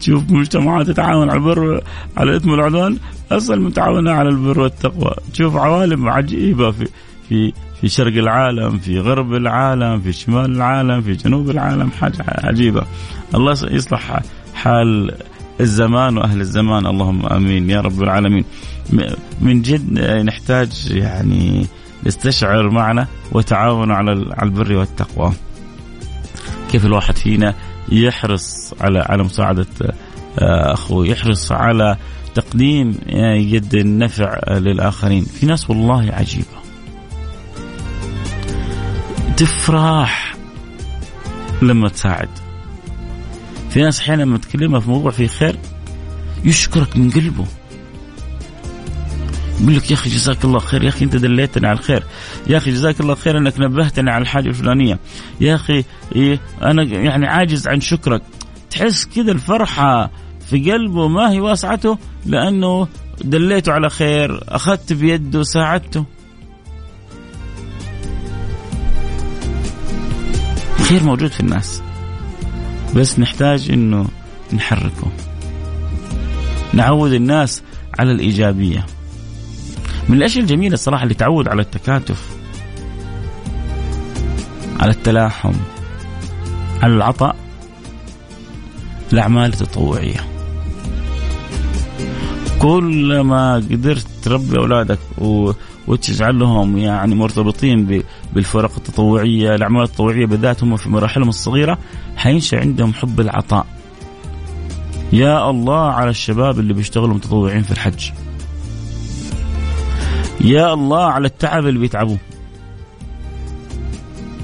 تشوف 0.00 0.30
مجتمعات 0.30 0.86
تتعاون 0.86 1.30
على 1.30 1.38
البر 1.38 1.82
على 2.16 2.30
الإثم 2.30 2.50
والعدوان 2.50 2.98
أصل 3.32 3.60
متعاونة 3.60 4.10
على 4.10 4.28
البر 4.28 4.60
والتقوى. 4.60 5.14
تشوف 5.32 5.56
عوالم 5.56 6.08
عجيبة 6.08 6.70
في 6.70 6.88
في 7.28 7.52
في 7.80 7.88
شرق 7.88 8.12
العالم 8.12 8.78
في 8.78 9.00
غرب 9.00 9.34
العالم 9.34 10.00
في 10.00 10.12
شمال 10.12 10.56
العالم 10.56 11.00
في 11.00 11.12
جنوب 11.12 11.50
العالم 11.50 11.90
حاجة 11.90 12.24
عجيبة. 12.28 12.82
الله 13.34 13.52
يصلح 13.52 14.20
حال 14.54 15.14
الزمان 15.60 16.18
وأهل 16.18 16.40
الزمان. 16.40 16.86
اللهم 16.86 17.26
آمين. 17.26 17.70
يا 17.70 17.80
رب 17.80 18.02
العالمين. 18.02 18.44
من 19.40 19.62
جد 19.62 20.00
نحتاج 20.00 20.90
يعني 20.90 21.66
نستشعر 22.06 22.70
معنا 22.70 23.06
وتعاون 23.32 23.90
على 23.90 24.12
البر 24.42 24.72
والتقوى. 24.72 25.32
كيف 26.70 26.86
الواحد 26.86 27.16
فينا 27.16 27.54
يحرص 27.88 28.74
على 28.80 28.98
على 28.98 29.22
مساعدة 29.22 29.66
آه، 30.38 30.72
أخوه 30.72 31.06
يحرص 31.06 31.52
على 31.52 31.96
تقديم 32.34 32.98
آه، 33.08 33.34
يد 33.34 33.74
النفع 33.74 34.40
للآخرين. 34.48 35.24
في 35.24 35.46
ناس 35.46 35.70
والله 35.70 36.12
عجيبة. 36.12 36.58
تفرح 39.36 40.34
لما 41.62 41.88
تساعد. 41.88 42.28
في 43.70 43.82
ناس 43.82 44.00
أحيانا 44.00 44.22
لما 44.22 44.38
تكلمها 44.38 44.80
في 44.80 44.90
موضوع 44.90 45.10
فيه 45.10 45.26
خير 45.26 45.58
يشكرك 46.44 46.96
من 46.96 47.10
قلبه. 47.10 47.46
يقول 49.60 49.76
لك 49.76 49.90
يا 49.90 49.96
أخي 49.96 50.10
جزاك 50.10 50.44
الله 50.44 50.58
خير. 50.58 50.84
يا 50.84 50.88
أخي 50.88 51.04
أنت 51.04 51.16
دليتني 51.16 51.66
على 51.66 51.78
الخير. 51.78 52.02
يا 52.46 52.56
أخي 52.56 52.70
جزاك 52.70 53.00
الله 53.00 53.14
خير 53.14 53.38
أنك 53.38 53.60
نبهتني 53.60 54.10
على 54.10 54.22
الحاجة 54.22 54.48
الفلانية. 54.48 54.98
يا 55.40 55.54
أخي 55.54 55.84
إيه 56.16 56.40
أنا 56.62 56.82
يعني 56.82 57.26
عاجز 57.26 57.68
عن 57.68 57.80
شكرك. 57.80 58.22
تحس 58.70 59.04
كذا 59.04 59.32
الفرحة 59.32 60.10
في 60.50 60.72
قلبه 60.72 61.08
ما 61.08 61.30
هي 61.30 61.40
واسعته 61.40 61.98
لأنه 62.26 62.88
دليته 63.24 63.72
على 63.72 63.90
خير 63.90 64.40
اخذت 64.48 64.92
بيده 64.92 65.42
ساعدته. 65.42 66.04
خير 70.88 71.02
موجود 71.02 71.30
في 71.30 71.40
الناس. 71.40 71.82
بس 72.96 73.18
نحتاج 73.18 73.70
إنه 73.70 74.08
نحركه. 74.52 75.12
نعود 76.72 77.12
الناس 77.12 77.62
على 77.98 78.12
الإيجابية. 78.12 78.86
من 80.08 80.16
الأشياء 80.16 80.42
الجميلة 80.42 80.74
الصراحة 80.74 81.02
اللي 81.02 81.14
تعود 81.14 81.48
على 81.48 81.62
التكاتف 81.62 82.26
على 84.80 84.90
التلاحم 84.90 85.52
على 86.82 86.94
العطاء 86.94 87.36
الأعمال 89.12 89.52
التطوعية. 89.52 90.20
كلما 92.58 93.54
قدرت 93.54 94.06
تربي 94.22 94.58
أولادك 94.58 94.98
و... 95.18 95.52
وتجعلهم 95.88 96.78
يعني 96.78 97.14
مرتبطين 97.14 98.02
بالفرق 98.34 98.76
التطوعية، 98.76 99.54
الأعمال 99.54 99.82
التطوعية 99.82 100.26
بالذات 100.26 100.62
هم 100.62 100.76
في 100.76 100.88
مراحلهم 100.88 101.28
الصغيرة. 101.28 101.78
حينشا 102.16 102.60
عندهم 102.60 102.92
حب 102.92 103.20
العطاء. 103.20 103.66
يا 105.12 105.50
الله 105.50 105.80
على 105.80 106.10
الشباب 106.10 106.58
اللي 106.58 106.74
بيشتغلوا 106.74 107.14
متطوعين 107.14 107.62
في 107.62 107.70
الحج. 107.70 108.10
يا 110.40 110.74
الله 110.74 111.04
على 111.04 111.26
التعب 111.26 111.66
اللي 111.66 111.80
بيتعبوه 111.80 112.18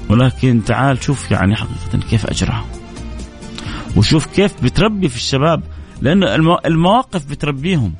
ولكن 0.09 0.61
تعال 0.65 1.03
شوف 1.03 1.31
يعني 1.31 1.55
حقيقة 1.55 2.07
كيف 2.09 2.25
أجرها. 2.25 2.65
وشوف 3.97 4.25
كيف 4.25 4.63
بتربي 4.63 5.09
في 5.09 5.15
الشباب. 5.15 5.63
لأنه 6.01 6.35
المواقف 6.65 7.25
بتربيهم. 7.25 7.93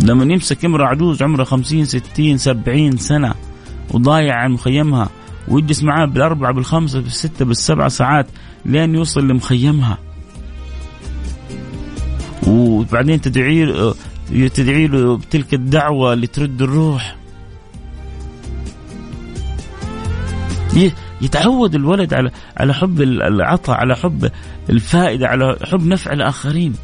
لما 0.00 0.24
يمسك 0.24 0.64
امرأة 0.64 0.86
عجوز 0.86 1.22
عمرها 1.22 1.44
خمسين 1.44 1.84
ستين 1.84 2.38
سبعين 2.38 2.96
سنة 2.96 3.34
وضايع 3.90 4.34
عن 4.34 4.50
مخيمها 4.52 5.08
ويجلس 5.48 5.82
معاه 5.82 6.06
بالأربعة 6.06 6.52
بالخمسة 6.52 7.00
بالستة 7.00 7.44
بالسبعة 7.44 7.88
ساعات 7.88 8.26
لين 8.64 8.94
يوصل 8.94 9.28
لمخيمها. 9.28 9.98
وبعدين 12.46 13.20
تدعي 13.20 13.92
تدعي 14.54 14.86
له 14.86 15.16
بتلك 15.16 15.54
الدعوة 15.54 16.12
اللي 16.12 16.26
ترد 16.26 16.62
الروح. 16.62 17.16
يتعود 21.22 21.74
الولد 21.74 22.14
على 22.14 22.30
على 22.56 22.74
حب 22.74 23.00
العطاء 23.02 23.76
على 23.76 23.96
حب 23.96 24.30
الفائدة 24.70 25.26
على 25.26 25.56
حب 25.62 25.86
نفع 25.86 26.12
الآخرين. 26.12 26.74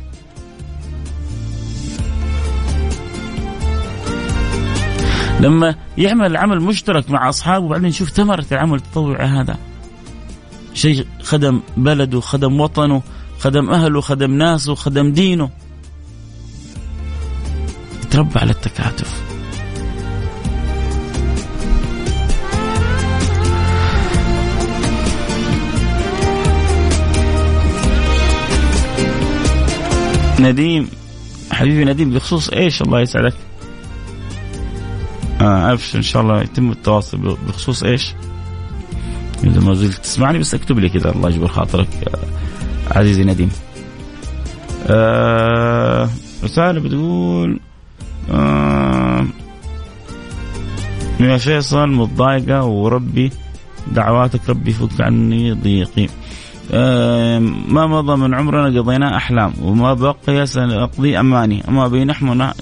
لما 5.42 5.74
يعمل 5.98 6.36
عمل 6.36 6.60
مشترك 6.60 7.10
مع 7.10 7.28
أصحابه 7.28 7.64
وبعدين 7.64 7.88
يشوف 7.88 8.10
ثمرة 8.10 8.46
العمل 8.52 8.74
التطوعي 8.74 9.26
هذا. 9.26 9.56
شيء 10.74 11.06
خدم 11.22 11.60
بلده 11.76 12.20
خدم 12.20 12.60
وطنه 12.60 13.02
خدم 13.38 13.70
أهله 13.70 14.00
خدم 14.00 14.30
ناسه 14.30 14.74
خدم 14.74 15.12
دينه. 15.12 15.50
تربى 18.10 18.38
على 18.38 18.50
التكاتف. 18.50 19.22
نديم 30.40 30.88
حبيبي 31.52 31.84
نديم 31.84 32.10
بخصوص 32.10 32.48
إيش؟ 32.48 32.82
الله 32.82 33.00
يسعدك. 33.00 33.34
آه 35.42 35.72
ابشر 35.72 35.98
إن 35.98 36.02
شاء 36.02 36.22
الله 36.22 36.42
يتم 36.42 36.70
التواصل 36.70 37.36
بخصوص 37.48 37.82
إيش؟ 37.82 38.14
إذا 39.44 39.60
ما 39.60 39.74
زلت 39.74 39.96
تسمعني 39.96 40.38
بس 40.38 40.54
اكتب 40.54 40.78
لي 40.78 40.88
كذا 40.88 41.10
الله 41.10 41.28
يجبر 41.28 41.48
خاطرك 41.48 41.88
آه 42.08 42.98
عزيزي 42.98 43.24
نديم. 43.24 43.50
آه 44.86 46.08
رسالة 46.44 46.80
بتقول 46.80 47.60
آه 48.30 49.26
يا 51.20 51.36
فيصل 51.36 51.88
متضايقة 51.88 52.64
وربي 52.64 53.30
دعواتك 53.92 54.50
ربي 54.50 54.70
يفك 54.70 55.00
عني 55.00 55.52
ضيقي. 55.52 56.08
ما 56.70 57.86
مضى 57.86 58.16
من 58.16 58.34
عمرنا 58.34 58.80
قضيناه 58.80 59.16
أحلام 59.16 59.52
وما 59.62 59.94
بقي 59.94 60.46
سنقضي 60.46 61.20
أماني 61.20 61.62
وما 61.68 61.88
بينهما 61.88 62.54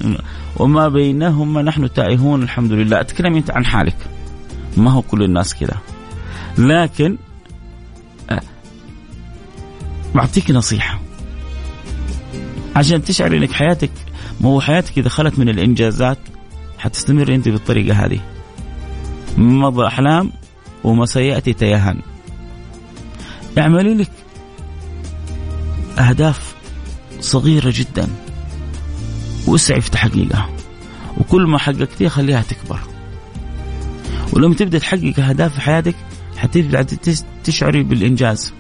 وما 0.57 0.89
بينهما 0.89 1.63
نحن 1.63 1.93
تائهون 1.93 2.43
الحمد 2.43 2.73
لله. 2.73 3.01
أتكلم 3.01 3.37
أنت 3.37 3.51
عن 3.51 3.65
حالك. 3.65 3.97
ما 4.77 4.91
هو 4.91 5.03
كل 5.03 5.23
الناس 5.23 5.55
كذا 5.55 5.77
لكن 6.59 7.17
آه 8.31 8.41
بعطيك 10.15 10.51
نصيحة. 10.51 11.01
عشان 12.77 13.05
تشعر 13.05 13.37
إنك 13.37 13.53
حياتك 13.53 13.91
ما 14.41 14.49
هو 14.49 14.61
حياتك 14.61 14.99
إذا 14.99 15.09
خلت 15.09 15.39
من 15.39 15.49
الإنجازات 15.49 16.19
حتستمر 16.79 17.35
أنت 17.35 17.49
بالطريقة 17.49 18.05
هذه. 18.05 18.21
مضى 19.39 19.87
أحلام 19.87 20.33
وما 20.85 21.07
سيأتي 21.07 21.53
تيهان. 21.53 22.01
اعملي 23.59 23.95
لك 23.95 24.11
أهداف 25.99 26.55
صغيرة 27.21 27.73
جدا. 27.77 28.09
واسعي 29.47 29.81
في 29.81 29.91
تحقيقها. 29.91 30.49
وكل 31.19 31.47
ما 31.47 31.59
حققتيها 31.59 32.09
خليها 32.09 32.43
تكبر. 32.43 32.81
ولما 34.33 34.55
تبدأ 34.55 34.79
تحقق 34.79 35.21
أهداف 35.21 35.55
في 35.55 35.61
حياتك 35.61 35.95
حتبدا 36.37 36.87
تشعري 37.45 37.83
بالإنجاز. 37.83 38.53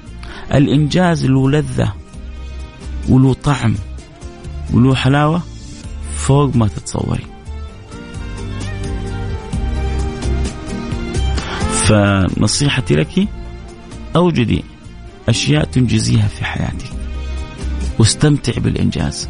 الإنجاز 0.55 1.26
له 1.26 1.50
لذة 1.50 1.92
وله 3.09 3.35
طعم 3.35 3.74
وله 4.72 4.94
حلاوة 4.94 5.42
فوق 6.16 6.57
ما 6.57 6.68
تتصوري. 6.68 7.26
فنصيحتي 11.72 12.96
لك 12.96 13.29
أوجدي 14.16 14.64
أشياء 15.31 15.64
تنجزيها 15.64 16.29
في 16.29 16.45
حياتك 16.45 16.90
واستمتع 17.99 18.53
بالإنجاز. 18.59 19.29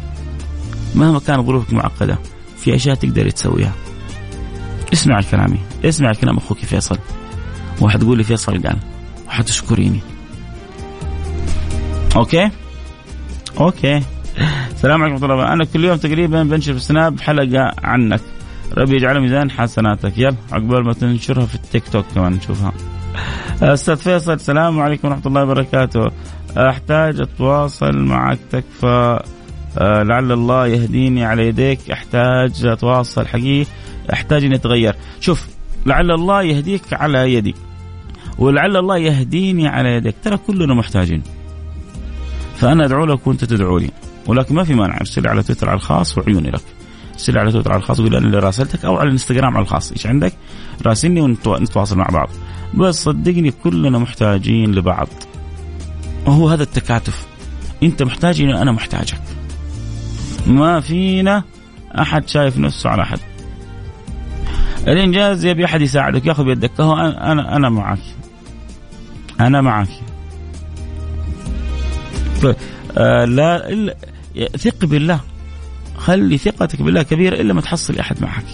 مهما 0.95 1.19
كانت 1.19 1.47
ظروفك 1.47 1.73
معقدة 1.73 2.19
في 2.57 2.75
أشياء 2.75 2.95
تقدري 2.95 3.31
تسويها. 3.31 3.73
اسمع 4.93 5.21
كلامي 5.21 5.59
اسمع 5.85 6.13
كلام 6.13 6.37
أخوك 6.37 6.57
فيصل. 6.57 6.97
وحتقول 7.81 8.17
لي 8.17 8.23
فيصل 8.23 8.51
قال 8.51 8.77
وحتشكريني 9.27 9.99
Okay؟ 12.15 12.49
Okay. 13.59 14.01
السلام 14.71 15.03
عليكم 15.03 15.23
ورحمة 15.23 15.33
الله. 15.33 15.53
أنا 15.53 15.65
كل 15.65 15.85
يوم 15.85 15.97
تقريبا 15.97 16.43
بنشر 16.43 16.73
في 16.73 16.79
سناب 16.79 17.19
حلقة 17.19 17.71
عنك. 17.83 18.21
ربي 18.77 18.95
يجعل 18.95 19.21
ميزان 19.21 19.51
حسناتك. 19.51 20.17
يلا 20.17 20.35
عقبال 20.51 20.83
ما 20.83 20.93
تنشرها 20.93 21.45
في 21.45 21.55
التيك 21.55 21.83
توك 21.91 22.05
كمان 22.15 22.33
نشوفها. 22.33 22.71
أستاذ 23.61 23.95
فيصل 23.95 24.33
السلام 24.33 24.79
عليكم 24.79 25.07
ورحمة 25.07 25.23
الله 25.25 25.43
وبركاته. 25.43 26.11
أحتاج 26.57 27.21
أتواصل 27.21 27.97
معك 27.97 28.39
تكفى 28.51 29.19
آه، 29.77 30.03
لعل 30.03 30.31
الله 30.31 30.67
يهديني 30.67 31.25
على 31.25 31.47
يديك. 31.47 31.91
أحتاج 31.91 32.65
أتواصل 32.65 33.27
حقيقي 33.27 33.69
أحتاج 34.13 34.43
إني 34.43 34.55
أتغير. 34.55 34.95
شوف 35.19 35.47
لعل 35.85 36.11
الله 36.11 36.43
يهديك 36.43 36.81
على 36.93 37.33
يدي 37.33 37.55
ولعل 38.37 38.77
الله 38.77 38.97
يهديني 38.97 39.67
على 39.67 39.89
يدك 39.89 40.15
ترى 40.23 40.37
كلنا 40.37 40.73
محتاجين. 40.73 41.23
فأنا 42.55 42.85
أدعو 42.85 43.05
لك 43.05 43.27
وأنت 43.27 43.45
تدعو 43.45 43.77
لي 43.77 43.89
ولكن 44.27 44.55
ما 44.55 44.63
في 44.63 44.73
مانع. 44.73 44.97
أرسل 44.97 45.27
على 45.27 45.43
تويتر 45.43 45.69
على 45.69 45.77
الخاص 45.77 46.17
وعيوني 46.17 46.49
لك. 46.49 46.61
ارسل 47.21 47.37
على 47.37 47.51
تويتر 47.51 47.71
على 47.71 47.79
الخاص 47.79 47.99
وقول 47.99 48.15
أنا 48.15 48.25
اللي 48.25 48.39
راسلتك 48.39 48.85
أو 48.85 48.97
على 48.97 49.07
الإنستغرام 49.07 49.57
على 49.57 49.63
الخاص 49.63 49.91
إيش 49.91 50.07
عندك؟ 50.07 50.33
راسلني 50.85 51.21
ونتواصل 51.21 51.97
مع 51.97 52.05
بعض. 52.05 52.29
بس 52.73 53.03
صدقني 53.03 53.51
كلنا 53.51 53.99
محتاجين 53.99 54.71
لبعض. 54.71 55.07
وهو 56.25 56.49
هذا 56.49 56.63
التكاتف. 56.63 57.27
أنت 57.83 58.03
محتاجني 58.03 58.61
أنا 58.61 58.71
محتاجك. 58.71 59.21
ما 60.47 60.79
فينا 60.79 61.43
أحد 61.99 62.27
شايف 62.27 62.57
نفسه 62.57 62.89
على 62.89 63.01
أحد. 63.03 63.19
الإنجاز 64.87 65.45
يبي 65.45 65.65
أحد 65.65 65.81
يساعدك 65.81 66.25
ياخذ 66.25 66.43
بيدك. 66.43 66.81
هو 66.81 66.95
أنا 66.95 67.55
أنا 67.55 67.69
معك 67.69 67.99
أنا 69.39 69.61
معك 69.61 69.89
آه 72.97 73.25
لا 73.25 73.95
ثق 74.57 74.85
بالله. 74.85 75.19
خلي 76.01 76.37
ثقتك 76.37 76.81
بالله 76.81 77.03
كبيرة 77.03 77.41
إلا 77.41 77.53
ما 77.53 77.61
تحصل 77.61 77.99
أحد 77.99 78.21
معك. 78.21 78.45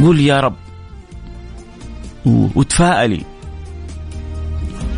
قول 0.00 0.20
يا 0.20 0.40
رب. 0.40 0.54
وتفائلي. 2.26 3.22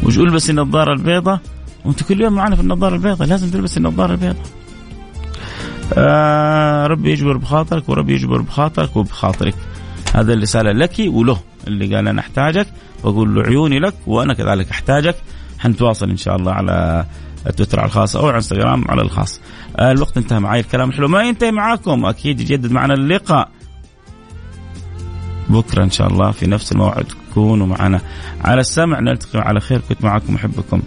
وش 0.02 0.16
بس 0.18 0.50
النظارة 0.50 0.92
البيضاء؟ 0.92 1.40
وأنت 1.84 2.02
كل 2.02 2.20
يوم 2.20 2.32
معنا 2.32 2.56
في 2.56 2.62
النظارة 2.62 2.94
البيضاء 2.94 3.28
لازم 3.28 3.50
تلبس 3.50 3.76
النظارة 3.76 4.12
البيضاء. 4.12 4.46
آه 5.94 6.86
ربي 6.86 7.10
يجبر 7.12 7.36
بخاطرك 7.36 7.88
وربي 7.88 8.14
يجبر 8.14 8.40
بخاطرك 8.40 8.96
وبخاطرك. 8.96 9.54
هذا 10.14 10.32
الرسالة 10.32 10.72
لك 10.72 10.94
وله 10.98 11.40
اللي 11.66 11.96
قال 11.96 12.08
أنا 12.08 12.20
أحتاجك 12.20 12.66
وأقول 13.02 13.34
له 13.34 13.42
عيوني 13.42 13.78
لك 13.78 13.94
وأنا 14.06 14.34
كذلك 14.34 14.70
أحتاجك. 14.70 15.16
حنتواصل 15.58 16.10
إن 16.10 16.16
شاء 16.16 16.36
الله 16.36 16.52
على 16.52 17.06
تويتر 17.56 17.80
على 17.80 17.86
الخاص 17.86 18.16
أو 18.16 18.26
على 18.26 18.36
انستغرام 18.36 18.84
على 18.90 19.02
الخاص. 19.02 19.40
آه 19.78 19.92
الوقت 19.92 20.16
انتهى 20.16 20.40
معي 20.40 20.60
الكلام 20.60 20.92
حلو. 20.92 21.08
ما 21.08 21.22
ينتهي 21.22 21.50
معاكم 21.50 22.04
أكيد 22.04 22.40
يجدد 22.40 22.72
معنا 22.72 22.94
اللقاء. 22.94 23.48
بكرة 25.48 25.84
إن 25.84 25.90
شاء 25.90 26.06
الله 26.06 26.30
في 26.30 26.46
نفس 26.46 26.72
الموعد. 26.72 27.06
كونوا 27.34 27.66
معنا 27.66 28.00
على 28.40 28.60
السمع. 28.60 29.00
نلتقي 29.00 29.40
على 29.40 29.60
خير. 29.60 29.80
كنت 29.88 30.04
معكم 30.04 30.34
أحبكم. 30.34 30.82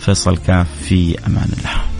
فيصل 0.00 0.36
كاف 0.36 0.66
في 0.82 1.26
أمان 1.26 1.48
الله. 1.58 1.97